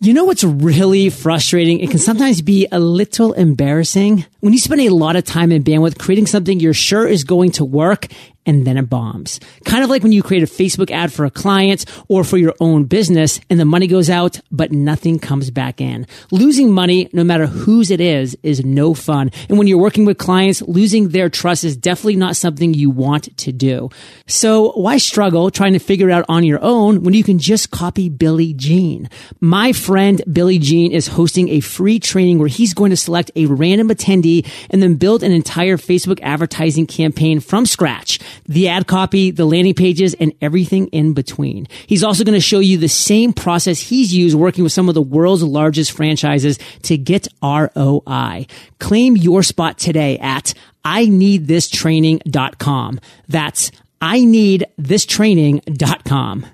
You 0.01 0.15
know 0.15 0.25
what's 0.25 0.43
really 0.43 1.11
frustrating? 1.11 1.81
It 1.81 1.91
can 1.91 1.99
sometimes 1.99 2.41
be 2.41 2.67
a 2.73 2.81
little 2.81 3.35
embarrassing 3.35 4.25
when 4.39 4.55
you 4.55 4.59
spend 4.59 4.81
a 4.81 4.89
lot 4.89 5.17
of 5.17 5.25
time 5.25 5.53
and 5.53 5.63
bandwidth 5.63 5.99
creating 5.99 6.25
something 6.25 6.59
you're 6.59 6.73
sure 6.73 7.07
is 7.07 7.25
going 7.25 7.51
to 7.53 7.67
work 7.67 8.07
and 8.47 8.67
then 8.67 8.77
it 8.77 8.89
bombs. 8.89 9.39
Kind 9.65 9.85
of 9.85 9.91
like 9.91 10.03
when 10.03 10.13
you 10.13 10.23
create 10.23 10.43
a 10.43 10.47
Facebook 10.47 10.91
ad 10.91 11.13
for 11.13 11.25
a 11.25 11.31
client 11.31 11.85
or 12.09 12.25
for 12.25 12.39
your 12.39 12.55
own 12.61 12.85
business 12.85 13.41
and 13.51 13.61
the 13.61 13.65
money 13.65 13.87
goes 13.87 14.09
out, 14.09 14.41
but 14.51 14.73
nothing 14.73 15.19
comes 15.19 15.51
back 15.51 15.81
in. 15.81 16.07
Losing 16.31 16.73
money, 16.73 17.09
no 17.13 17.23
matter 17.23 17.47
whose 17.47 17.91
it 17.91 18.01
is, 18.01 18.37
is 18.43 18.65
no 18.65 18.95
fun. 18.95 19.31
And 19.49 19.59
when 19.59 19.67
you're 19.67 19.79
working 19.79 20.05
with 20.05 20.19
clients, 20.19 20.63
losing 20.63 21.09
their 21.09 21.29
trust 21.29 21.65
is 21.65 21.77
definitely 21.77 22.17
not 22.17 22.37
something 22.37 22.73
you 22.73 22.91
want 22.91 23.37
to 23.39 23.53
do. 23.53 23.91
So 24.27 24.73
why 24.73 24.97
struggle 24.97 25.51
trying 25.51 25.75
to 25.75 25.79
figure 25.79 26.09
it 26.09 26.13
out 26.13 26.25
on 26.29 26.45
your 26.45 26.63
own 26.63 27.03
when 27.03 27.15
you 27.15 27.25
can 27.25 27.39
just 27.39 27.71
copy 27.71 28.09
Billy 28.09 28.55
Gene? 28.55 29.09
My 29.41 29.73
friend 29.73 30.23
Billy 30.33 30.59
Gene 30.59 30.93
is 30.93 31.09
hosting 31.09 31.49
a 31.51 31.61
free 31.61 31.99
training 31.99 32.39
where 32.39 32.49
he's 32.49 32.75
going 32.75 32.91
to 32.91 32.97
select 32.97 33.31
a 33.37 33.47
random 33.47 33.89
attendee 33.89 34.49
and 34.71 34.83
then 34.83 34.97
build 34.97 35.23
an 35.23 35.33
entire 35.33 35.77
Facebook 35.77 36.21
advertising 36.23 36.87
campaign 36.87 37.41
from 37.41 37.67
scratch 37.67 38.19
the 38.47 38.69
ad 38.69 38.87
copy, 38.87 39.31
the 39.31 39.45
landing 39.45 39.75
pages, 39.75 40.15
and 40.15 40.33
everything 40.41 40.87
in 40.89 41.15
between. 41.15 41.67
He's 41.87 42.05
also 42.05 42.25
going 42.25 42.37
to 42.37 42.41
show 42.41 42.59
you 42.59 42.79
the 42.79 42.89
same 42.89 43.33
process 43.33 43.79
he's 43.79 44.13
used 44.15 44.37
working 44.37 44.65
with 44.65 44.73
some 44.73 44.89
of 44.89 44.95
the 44.95 45.03
world's 45.03 45.43
largest 45.43 45.93
franchises 45.93 46.59
to 46.83 46.97
get 46.97 47.29
ROI. 47.43 48.47
Claim 48.79 49.17
your 49.17 49.43
spot 49.43 49.79
today 49.79 50.19
at 50.19 50.55
I 50.85 51.07
need 51.07 51.47
this 51.47 51.69
training.com. 51.69 53.01
That's 53.29 53.71
I 54.01 54.25
need 54.25 54.67
this 54.79 55.05
training.com. 55.05 56.47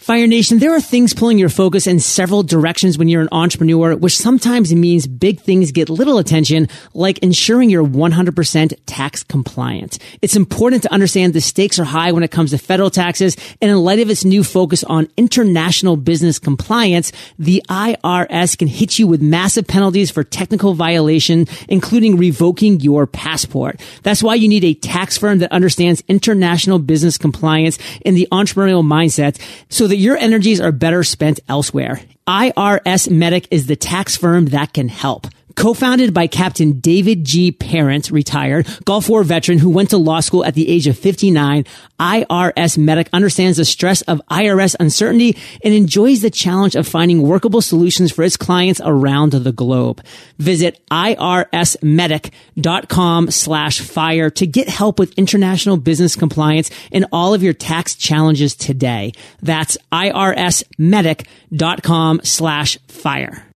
Fire 0.00 0.26
Nation, 0.26 0.58
there 0.58 0.74
are 0.74 0.80
things 0.80 1.12
pulling 1.12 1.38
your 1.38 1.50
focus 1.50 1.86
in 1.86 2.00
several 2.00 2.42
directions 2.42 2.96
when 2.96 3.08
you're 3.08 3.20
an 3.20 3.28
entrepreneur, 3.32 3.94
which 3.94 4.16
sometimes 4.16 4.74
means 4.74 5.06
big 5.06 5.40
things 5.42 5.72
get 5.72 5.90
little 5.90 6.16
attention, 6.16 6.68
like 6.94 7.18
ensuring 7.18 7.68
you're 7.68 7.84
100% 7.84 8.72
tax 8.86 9.22
compliant. 9.22 9.98
It's 10.22 10.36
important 10.36 10.84
to 10.84 10.92
understand 10.92 11.34
the 11.34 11.42
stakes 11.42 11.78
are 11.78 11.84
high 11.84 12.12
when 12.12 12.22
it 12.22 12.30
comes 12.30 12.52
to 12.52 12.58
federal 12.58 12.88
taxes, 12.88 13.36
and 13.60 13.70
in 13.70 13.76
light 13.76 13.98
of 13.98 14.08
its 14.08 14.24
new 14.24 14.42
focus 14.42 14.82
on 14.84 15.06
international 15.18 15.98
business 15.98 16.38
compliance, 16.38 17.12
the 17.38 17.62
IRS 17.68 18.56
can 18.56 18.68
hit 18.68 18.98
you 18.98 19.06
with 19.06 19.20
massive 19.20 19.66
penalties 19.66 20.10
for 20.10 20.24
technical 20.24 20.72
violation, 20.72 21.46
including 21.68 22.16
revoking 22.16 22.80
your 22.80 23.06
passport. 23.06 23.78
That's 24.02 24.22
why 24.22 24.36
you 24.36 24.48
need 24.48 24.64
a 24.64 24.72
tax 24.72 25.18
firm 25.18 25.40
that 25.40 25.52
understands 25.52 26.02
international 26.08 26.78
business 26.78 27.18
compliance 27.18 27.78
and 28.06 28.16
the 28.16 28.28
entrepreneurial 28.32 28.82
mindset. 28.82 29.38
So 29.68 29.89
that 29.90 29.96
your 29.96 30.16
energies 30.16 30.60
are 30.60 30.72
better 30.72 31.04
spent 31.04 31.40
elsewhere. 31.48 32.00
IRS 32.26 33.10
Medic 33.10 33.48
is 33.50 33.66
the 33.66 33.76
tax 33.76 34.16
firm 34.16 34.46
that 34.46 34.72
can 34.72 34.88
help. 34.88 35.26
Co-founded 35.56 36.14
by 36.14 36.26
Captain 36.26 36.80
David 36.80 37.24
G. 37.24 37.52
Parent, 37.52 38.10
retired 38.10 38.66
Gulf 38.84 39.08
War 39.08 39.22
veteran 39.24 39.58
who 39.58 39.70
went 39.70 39.90
to 39.90 39.98
law 39.98 40.20
school 40.20 40.44
at 40.44 40.54
the 40.54 40.68
age 40.68 40.86
of 40.86 40.96
59, 40.98 41.64
IRS 41.98 42.78
Medic 42.78 43.08
understands 43.12 43.58
the 43.58 43.64
stress 43.64 44.02
of 44.02 44.22
IRS 44.30 44.76
uncertainty 44.80 45.36
and 45.62 45.74
enjoys 45.74 46.22
the 46.22 46.30
challenge 46.30 46.76
of 46.76 46.88
finding 46.88 47.22
workable 47.22 47.60
solutions 47.60 48.12
for 48.12 48.22
its 48.22 48.36
clients 48.36 48.80
around 48.84 49.32
the 49.32 49.52
globe. 49.52 50.00
Visit 50.38 50.80
irsmedic.com 50.90 53.30
slash 53.30 53.80
fire 53.80 54.30
to 54.30 54.46
get 54.46 54.68
help 54.68 54.98
with 54.98 55.18
international 55.18 55.76
business 55.76 56.16
compliance 56.16 56.70
and 56.92 57.04
all 57.12 57.34
of 57.34 57.42
your 57.42 57.52
tax 57.52 57.94
challenges 57.94 58.54
today. 58.54 59.12
That's 59.42 59.76
irsmedic.com 59.92 62.20
slash 62.24 62.78
fire. 62.88 63.49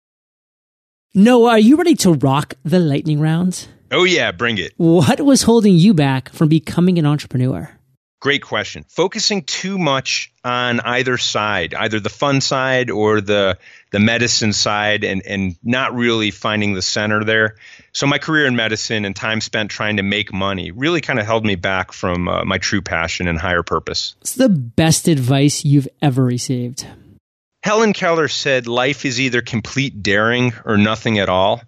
Noah, 1.14 1.52
are 1.52 1.60
you 1.60 1.76
ready 1.76 1.96
to 1.96 2.14
rock 2.14 2.54
the 2.64 2.80
lightning 2.80 3.20
rounds? 3.20 3.68
Oh, 3.92 4.06
yeah, 4.06 4.32
bring 4.32 4.58
it. 4.58 4.72
What 4.78 5.20
was 5.20 5.42
holding 5.42 5.76
you 5.76 5.94
back 5.94 6.30
from 6.30 6.48
becoming 6.48 6.98
an 7.00 7.06
entrepreneur? 7.06 7.70
Great 8.22 8.42
question. 8.42 8.86
Focusing 8.88 9.44
too 9.44 9.78
much 9.78 10.32
on 10.46 10.80
either 10.80 11.18
side, 11.18 11.74
either 11.74 12.00
the 12.00 12.08
fun 12.08 12.40
side 12.40 12.90
or 12.90 13.20
the 13.20 13.58
the 13.92 14.00
medicine 14.00 14.54
side, 14.54 15.04
and 15.04 15.22
and 15.26 15.58
not 15.64 15.94
really 15.94 16.32
finding 16.32 16.76
the 16.76 16.84
center 16.84 17.26
there. 17.26 17.56
So 17.92 18.08
my 18.08 18.20
career 18.20 18.46
in 18.46 18.56
medicine 18.56 19.04
and 19.04 19.14
time 19.14 19.42
spent 19.42 19.70
trying 19.70 19.98
to 19.98 20.04
make 20.04 20.32
money 20.32 20.72
really 20.72 21.02
kind 21.02 21.20
of 21.20 21.26
held 21.26 21.44
me 21.44 21.56
back 21.56 21.92
from 21.92 22.30
uh, 22.30 22.46
my 22.46 22.60
true 22.60 22.82
passion 22.82 23.28
and 23.28 23.40
higher 23.40 23.64
purpose. 23.64 24.16
What's 24.20 24.36
the 24.36 24.50
best 24.50 25.10
advice 25.10 25.66
you've 25.66 25.90
ever 26.02 26.24
received? 26.24 26.86
Helen 27.64 27.94
Keller 27.94 28.28
said 28.28 28.68
life 28.68 29.06
is 29.06 29.20
either 29.20 29.42
complete 29.42 30.02
daring 30.02 30.54
or 30.66 30.78
nothing 30.78 31.20
at 31.20 31.30
all. 31.30 31.62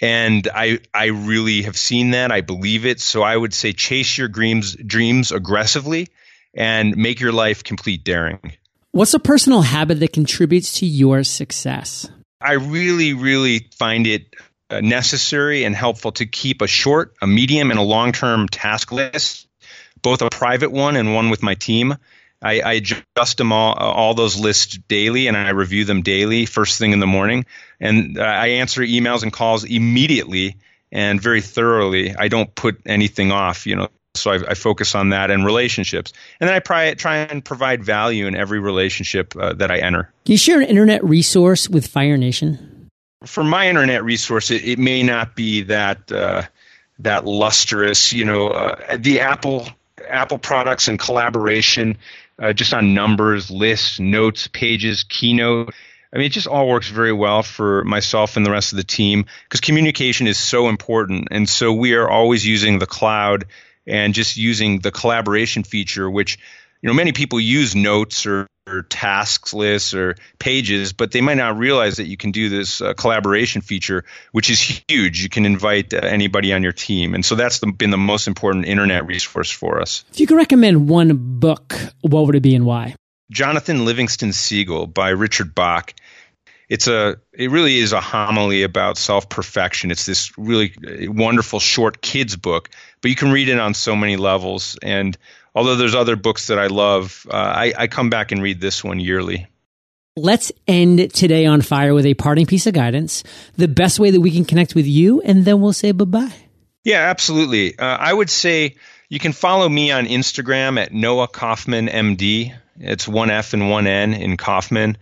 And 0.00 0.48
I 0.52 0.80
I 0.92 1.06
really 1.06 1.62
have 1.62 1.76
seen 1.76 2.10
that. 2.10 2.32
I 2.32 2.40
believe 2.40 2.84
it. 2.86 3.00
So 3.00 3.22
I 3.22 3.36
would 3.36 3.54
say 3.54 3.72
chase 3.72 4.18
your 4.18 4.28
dreams 4.28 4.74
dreams 4.74 5.32
aggressively 5.32 6.08
and 6.54 6.96
make 6.96 7.20
your 7.20 7.32
life 7.32 7.64
complete 7.64 8.04
daring. 8.04 8.52
What's 8.90 9.14
a 9.14 9.20
personal 9.20 9.62
habit 9.62 10.00
that 10.00 10.12
contributes 10.12 10.74
to 10.80 10.86
your 10.86 11.24
success? 11.24 12.10
I 12.40 12.54
really, 12.54 13.14
really 13.14 13.68
find 13.78 14.06
it 14.06 14.34
uh, 14.68 14.80
necessary 14.80 15.64
and 15.64 15.74
helpful 15.74 16.12
to 16.12 16.26
keep 16.26 16.60
a 16.60 16.66
short, 16.66 17.14
a 17.22 17.26
medium, 17.26 17.70
and 17.70 17.78
a 17.78 17.82
long 17.82 18.12
term 18.12 18.48
task 18.48 18.92
list, 18.92 19.46
both 20.02 20.20
a 20.20 20.28
private 20.28 20.72
one 20.72 20.96
and 20.96 21.14
one 21.14 21.30
with 21.30 21.42
my 21.42 21.54
team. 21.54 21.96
I, 22.42 22.60
I 22.60 22.72
adjust 22.74 23.38
them 23.38 23.52
all, 23.52 23.74
all 23.74 24.14
those 24.14 24.38
lists 24.38 24.76
daily 24.88 25.28
and 25.28 25.36
I 25.36 25.50
review 25.50 25.84
them 25.84 26.02
daily, 26.02 26.46
first 26.46 26.78
thing 26.78 26.92
in 26.92 26.98
the 26.98 27.06
morning. 27.06 27.46
And 27.80 28.18
I 28.20 28.48
answer 28.48 28.82
emails 28.82 29.22
and 29.22 29.32
calls 29.32 29.64
immediately 29.64 30.56
and 30.90 31.20
very 31.20 31.40
thoroughly. 31.40 32.14
I 32.14 32.28
don't 32.28 32.54
put 32.54 32.80
anything 32.86 33.32
off, 33.32 33.66
you 33.66 33.76
know. 33.76 33.88
So 34.14 34.30
I, 34.30 34.50
I 34.50 34.54
focus 34.54 34.94
on 34.94 35.08
that 35.08 35.30
and 35.30 35.42
relationships, 35.42 36.12
and 36.38 36.46
then 36.46 36.54
I 36.54 36.58
try, 36.58 36.92
try 36.92 37.16
and 37.16 37.42
provide 37.42 37.82
value 37.82 38.26
in 38.26 38.36
every 38.36 38.60
relationship 38.60 39.34
uh, 39.34 39.54
that 39.54 39.70
I 39.70 39.78
enter. 39.78 40.12
Can 40.26 40.32
you 40.32 40.36
share 40.36 40.60
an 40.60 40.66
internet 40.66 41.02
resource 41.02 41.66
with 41.70 41.86
Fire 41.86 42.18
Nation? 42.18 42.90
For 43.24 43.42
my 43.42 43.70
internet 43.70 44.04
resource, 44.04 44.50
it, 44.50 44.66
it 44.66 44.78
may 44.78 45.02
not 45.02 45.34
be 45.34 45.62
that 45.62 46.12
uh, 46.12 46.42
that 46.98 47.24
lustrous. 47.24 48.12
You 48.12 48.26
know, 48.26 48.48
uh, 48.48 48.98
the 48.98 49.20
Apple 49.20 49.66
Apple 50.06 50.38
products 50.38 50.88
and 50.88 50.98
collaboration 50.98 51.96
uh, 52.38 52.52
just 52.52 52.74
on 52.74 52.94
numbers, 52.94 53.50
lists, 53.50 54.00
notes, 54.00 54.48
pages, 54.48 55.04
keynote. 55.08 55.74
I 56.12 56.18
mean, 56.18 56.26
it 56.26 56.32
just 56.32 56.46
all 56.46 56.68
works 56.68 56.88
very 56.88 57.12
well 57.12 57.42
for 57.42 57.84
myself 57.84 58.36
and 58.36 58.44
the 58.44 58.50
rest 58.50 58.72
of 58.72 58.76
the 58.76 58.84
team 58.84 59.24
because 59.44 59.60
communication 59.60 60.26
is 60.26 60.38
so 60.38 60.68
important. 60.68 61.28
And 61.30 61.48
so 61.48 61.72
we 61.72 61.94
are 61.94 62.08
always 62.08 62.44
using 62.44 62.78
the 62.78 62.86
cloud 62.86 63.46
and 63.86 64.12
just 64.12 64.36
using 64.36 64.80
the 64.80 64.92
collaboration 64.92 65.64
feature, 65.64 66.10
which, 66.10 66.38
you 66.82 66.88
know, 66.88 66.94
many 66.94 67.12
people 67.12 67.40
use 67.40 67.74
notes 67.74 68.26
or, 68.26 68.46
or 68.66 68.82
tasks 68.82 69.52
lists 69.52 69.94
or 69.94 70.16
pages, 70.38 70.92
but 70.92 71.10
they 71.10 71.20
might 71.20 71.36
not 71.36 71.58
realize 71.58 71.96
that 71.96 72.06
you 72.06 72.16
can 72.16 72.30
do 72.30 72.48
this 72.48 72.80
uh, 72.80 72.94
collaboration 72.94 73.60
feature, 73.60 74.04
which 74.30 74.50
is 74.50 74.82
huge. 74.88 75.22
You 75.22 75.28
can 75.28 75.46
invite 75.46 75.92
uh, 75.92 75.98
anybody 75.98 76.52
on 76.52 76.62
your 76.62 76.72
team. 76.72 77.14
And 77.14 77.24
so 77.24 77.34
that's 77.34 77.58
the, 77.58 77.72
been 77.72 77.90
the 77.90 77.98
most 77.98 78.28
important 78.28 78.66
internet 78.66 79.06
resource 79.06 79.50
for 79.50 79.80
us. 79.80 80.04
If 80.12 80.20
you 80.20 80.26
could 80.26 80.36
recommend 80.36 80.88
one 80.88 81.38
book, 81.40 81.74
what 82.02 82.26
would 82.26 82.36
it 82.36 82.40
be 82.40 82.54
and 82.54 82.64
why? 82.64 82.94
Jonathan 83.30 83.84
Livingston 83.84 84.32
Seagull 84.32 84.86
by 84.86 85.10
Richard 85.10 85.54
Bach. 85.54 85.94
It's 86.68 86.86
a 86.86 87.16
it 87.32 87.50
really 87.50 87.78
is 87.78 87.92
a 87.92 88.00
homily 88.00 88.62
about 88.62 88.96
self 88.96 89.28
perfection. 89.28 89.90
It's 89.90 90.06
this 90.06 90.32
really 90.38 90.74
wonderful 91.06 91.60
short 91.60 92.00
kids 92.00 92.36
book, 92.36 92.70
but 93.02 93.10
you 93.10 93.14
can 93.14 93.30
read 93.30 93.48
it 93.48 93.58
on 93.58 93.74
so 93.74 93.94
many 93.94 94.16
levels. 94.16 94.78
And 94.82 95.16
although 95.54 95.76
there's 95.76 95.94
other 95.94 96.16
books 96.16 96.48
that 96.48 96.58
I 96.58 96.66
love, 96.66 97.26
uh, 97.30 97.36
I, 97.36 97.72
I 97.76 97.86
come 97.86 98.10
back 98.10 98.32
and 98.32 98.42
read 98.42 98.60
this 98.60 98.82
one 98.82 99.00
yearly. 99.00 99.46
Let's 100.16 100.52
end 100.68 101.14
today 101.14 101.46
on 101.46 101.62
fire 101.62 101.94
with 101.94 102.04
a 102.04 102.14
parting 102.14 102.44
piece 102.44 102.66
of 102.66 102.74
guidance, 102.74 103.24
the 103.56 103.68
best 103.68 103.98
way 103.98 104.10
that 104.10 104.20
we 104.20 104.30
can 104.30 104.44
connect 104.44 104.74
with 104.74 104.86
you, 104.86 105.22
and 105.22 105.44
then 105.44 105.62
we'll 105.62 105.72
say 105.72 105.92
bye 105.92 106.04
bye. 106.04 106.32
Yeah, 106.84 107.08
absolutely. 107.08 107.78
Uh, 107.78 107.96
I 107.96 108.12
would 108.12 108.28
say 108.28 108.74
you 109.08 109.18
can 109.18 109.32
follow 109.32 109.66
me 109.68 109.90
on 109.90 110.04
Instagram 110.06 110.78
at 110.78 110.92
Noah 110.92 111.28
Kaufman 111.28 111.86
MD. 111.86 112.54
It's 112.78 113.08
one 113.08 113.30
F 113.30 113.54
and 113.54 113.70
one 113.70 113.86
N 113.86 114.12
in 114.14 114.36
Kaufman. 114.36 114.98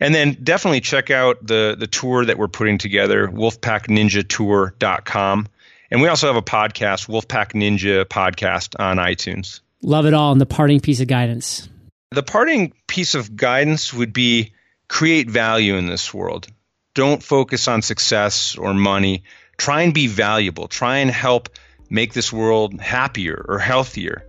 And 0.00 0.14
then 0.14 0.38
definitely 0.42 0.80
check 0.80 1.10
out 1.10 1.46
the 1.46 1.76
the 1.78 1.86
tour 1.86 2.24
that 2.24 2.38
we're 2.38 2.48
putting 2.48 2.78
together, 2.78 3.28
wolfpackninjatour.com. 3.28 5.48
And 5.90 6.02
we 6.02 6.08
also 6.08 6.26
have 6.26 6.36
a 6.36 6.42
podcast, 6.42 7.08
Wolfpack 7.08 7.52
Ninja 7.52 8.04
Podcast 8.04 8.78
on 8.78 8.98
iTunes. 8.98 9.60
Love 9.82 10.06
it 10.06 10.14
all. 10.14 10.32
And 10.32 10.40
the 10.40 10.46
parting 10.46 10.80
piece 10.80 11.00
of 11.00 11.06
guidance. 11.06 11.68
The 12.10 12.22
parting 12.22 12.72
piece 12.86 13.14
of 13.14 13.36
guidance 13.36 13.92
would 13.92 14.12
be 14.12 14.52
create 14.88 15.28
value 15.28 15.74
in 15.76 15.86
this 15.86 16.12
world. 16.12 16.48
Don't 16.94 17.22
focus 17.22 17.68
on 17.68 17.82
success 17.82 18.56
or 18.56 18.74
money. 18.74 19.24
Try 19.56 19.82
and 19.82 19.94
be 19.94 20.06
valuable. 20.06 20.68
Try 20.68 20.98
and 20.98 21.10
help 21.10 21.50
make 21.90 22.12
this 22.12 22.32
world 22.32 22.80
happier 22.80 23.44
or 23.48 23.58
healthier. 23.58 24.24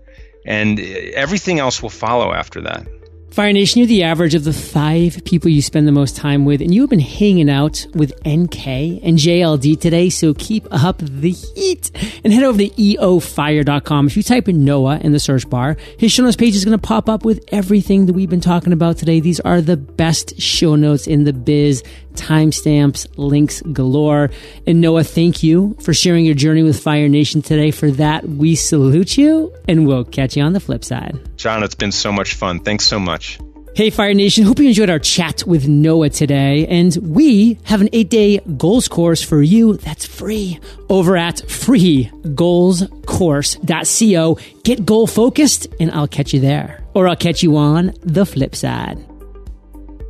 And 0.45 0.79
everything 0.79 1.59
else 1.59 1.81
will 1.81 1.89
follow 1.89 2.33
after 2.33 2.61
that. 2.61 2.87
Fire 3.31 3.53
Nation, 3.53 3.79
you're 3.79 3.87
the 3.87 4.03
average 4.03 4.33
of 4.33 4.43
the 4.43 4.51
five 4.51 5.23
people 5.23 5.49
you 5.49 5.61
spend 5.61 5.87
the 5.87 5.91
most 5.91 6.15
time 6.15 6.45
with, 6.45 6.61
and 6.61 6.73
you 6.73 6.81
have 6.81 6.89
been 6.89 6.99
hanging 6.99 7.49
out 7.49 7.85
with 7.93 8.11
NK 8.27 8.67
and 8.67 9.19
JLD 9.19 9.79
today, 9.79 10.09
so 10.09 10.33
keep 10.33 10.67
up 10.71 10.97
the 10.97 11.31
heat. 11.31 11.91
And 12.23 12.33
head 12.33 12.43
over 12.43 12.57
to 12.57 12.69
eofire.com. 12.69 14.07
If 14.07 14.17
you 14.17 14.23
type 14.23 14.49
in 14.49 14.65
Noah 14.65 14.97
in 14.97 15.11
the 15.11 15.19
search 15.19 15.47
bar, 15.47 15.77
his 15.97 16.11
show 16.11 16.23
notes 16.23 16.35
page 16.35 16.55
is 16.55 16.65
going 16.65 16.77
to 16.77 16.87
pop 16.87 17.07
up 17.07 17.23
with 17.23 17.43
everything 17.49 18.07
that 18.07 18.13
we've 18.13 18.29
been 18.29 18.41
talking 18.41 18.73
about 18.73 18.97
today. 18.97 19.19
These 19.19 19.39
are 19.41 19.61
the 19.61 19.77
best 19.77 20.41
show 20.41 20.75
notes 20.75 21.05
in 21.05 21.23
the 21.23 21.33
biz 21.33 21.83
timestamps, 22.19 23.07
links 23.17 23.61
galore. 23.61 24.29
And 24.67 24.81
Noah, 24.81 25.03
thank 25.03 25.43
you 25.43 25.75
for 25.81 25.93
sharing 25.93 26.25
your 26.25 26.35
journey 26.35 26.63
with 26.63 26.81
Fire 26.81 27.07
Nation 27.07 27.41
today. 27.41 27.71
For 27.71 27.91
that, 27.91 28.27
we 28.27 28.55
salute 28.55 29.17
you 29.17 29.53
and 29.67 29.87
we'll 29.87 30.05
catch 30.05 30.35
you 30.35 30.43
on 30.43 30.53
the 30.53 30.59
flip 30.59 30.83
side. 30.83 31.17
John, 31.37 31.63
it's 31.63 31.75
been 31.75 31.91
so 31.91 32.11
much 32.11 32.35
fun. 32.35 32.59
Thanks 32.59 32.85
so 32.85 32.99
much. 32.99 33.39
Hey, 33.75 33.91
Fire 33.91 34.13
Nation. 34.13 34.43
Hope 34.43 34.59
you 34.59 34.67
enjoyed 34.67 34.89
our 34.89 34.99
chat 34.99 35.45
with 35.45 35.67
Noah 35.67 36.09
today. 36.09 36.67
And 36.67 36.95
we 36.97 37.57
have 37.63 37.79
an 37.79 37.87
eight 37.93 38.09
day 38.09 38.39
goals 38.57 38.89
course 38.89 39.23
for 39.23 39.41
you 39.41 39.77
that's 39.77 40.05
free 40.05 40.59
over 40.89 41.15
at 41.15 41.37
freegoalscourse.co. 41.37 44.37
Get 44.63 44.85
goal 44.85 45.07
focused, 45.07 45.67
and 45.79 45.91
I'll 45.91 46.09
catch 46.09 46.33
you 46.33 46.41
there. 46.41 46.83
Or 46.93 47.07
I'll 47.07 47.15
catch 47.15 47.41
you 47.41 47.55
on 47.55 47.93
the 48.01 48.25
flip 48.25 48.53
side. 48.55 48.97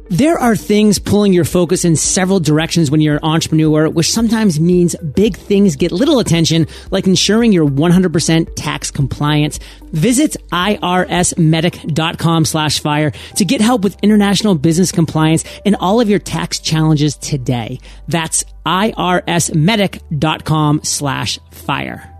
There 0.10 0.39
are 0.39 0.56
things 0.56 0.98
pulling 0.98 1.34
your 1.34 1.45
focus 1.45 1.86
in 1.86 1.95
several 1.95 2.39
directions 2.39 2.89
when 2.89 3.00
you're 3.00 3.17
an 3.17 3.24
entrepreneur, 3.24 3.88
which 3.88 4.12
sometimes 4.12 4.60
means 4.60 4.95
big 4.95 5.38
things 5.38 5.76
get 5.76 5.91
little 5.91 6.17
attention, 6.17 6.65
like 6.89 7.06
ensuring 7.06 7.54
you're 7.54 7.69
100% 7.69 8.48
tax 8.56 8.89
compliant. 8.89 9.60
Visit 9.91 10.36
irsmedic.com 10.52 12.45
slash 12.45 12.80
fire 12.80 13.12
to 13.36 13.45
get 13.45 13.62
help 13.62 13.84
with 13.84 14.00
international 14.02 14.56
business 14.56 14.91
compliance 14.91 15.45
and 15.63 15.76
all 15.76 16.02
of 16.02 16.10
your 16.10 16.17
tax 16.17 16.60
challenges 16.60 17.15
today. 17.15 17.80
That's 18.08 18.43
irsmedic.com 18.65 20.82
slash 20.84 21.39
fire. 21.52 22.18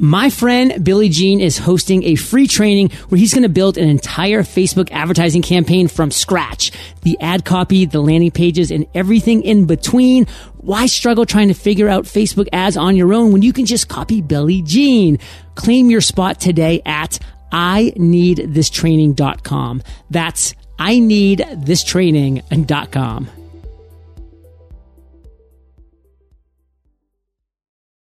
My 0.00 0.30
friend 0.30 0.84
Billy 0.84 1.08
Gene 1.08 1.40
is 1.40 1.58
hosting 1.58 2.04
a 2.04 2.14
free 2.14 2.46
training 2.46 2.90
where 3.08 3.18
he's 3.18 3.34
going 3.34 3.42
to 3.42 3.48
build 3.48 3.76
an 3.76 3.88
entire 3.88 4.42
Facebook 4.42 4.92
advertising 4.92 5.42
campaign 5.42 5.88
from 5.88 6.12
scratch. 6.12 6.70
The 7.02 7.18
ad 7.20 7.44
copy, 7.44 7.84
the 7.84 8.00
landing 8.00 8.30
pages, 8.30 8.70
and 8.70 8.86
everything 8.94 9.42
in 9.42 9.66
between. 9.66 10.26
Why 10.58 10.86
struggle 10.86 11.26
trying 11.26 11.48
to 11.48 11.54
figure 11.54 11.88
out 11.88 12.04
Facebook 12.04 12.48
ads 12.52 12.76
on 12.76 12.94
your 12.94 13.12
own 13.12 13.32
when 13.32 13.42
you 13.42 13.52
can 13.52 13.66
just 13.66 13.88
copy 13.88 14.20
Billy 14.20 14.62
Gene? 14.62 15.18
Claim 15.56 15.90
your 15.90 16.00
spot 16.00 16.40
today 16.40 16.80
at 16.86 17.18
I 17.50 17.92
need 17.96 18.44
this 18.48 18.70
training.com. 18.70 19.82
That's 20.10 20.54
I 20.78 21.00
need 21.00 21.44
this 21.56 21.82
training.com. 21.82 23.30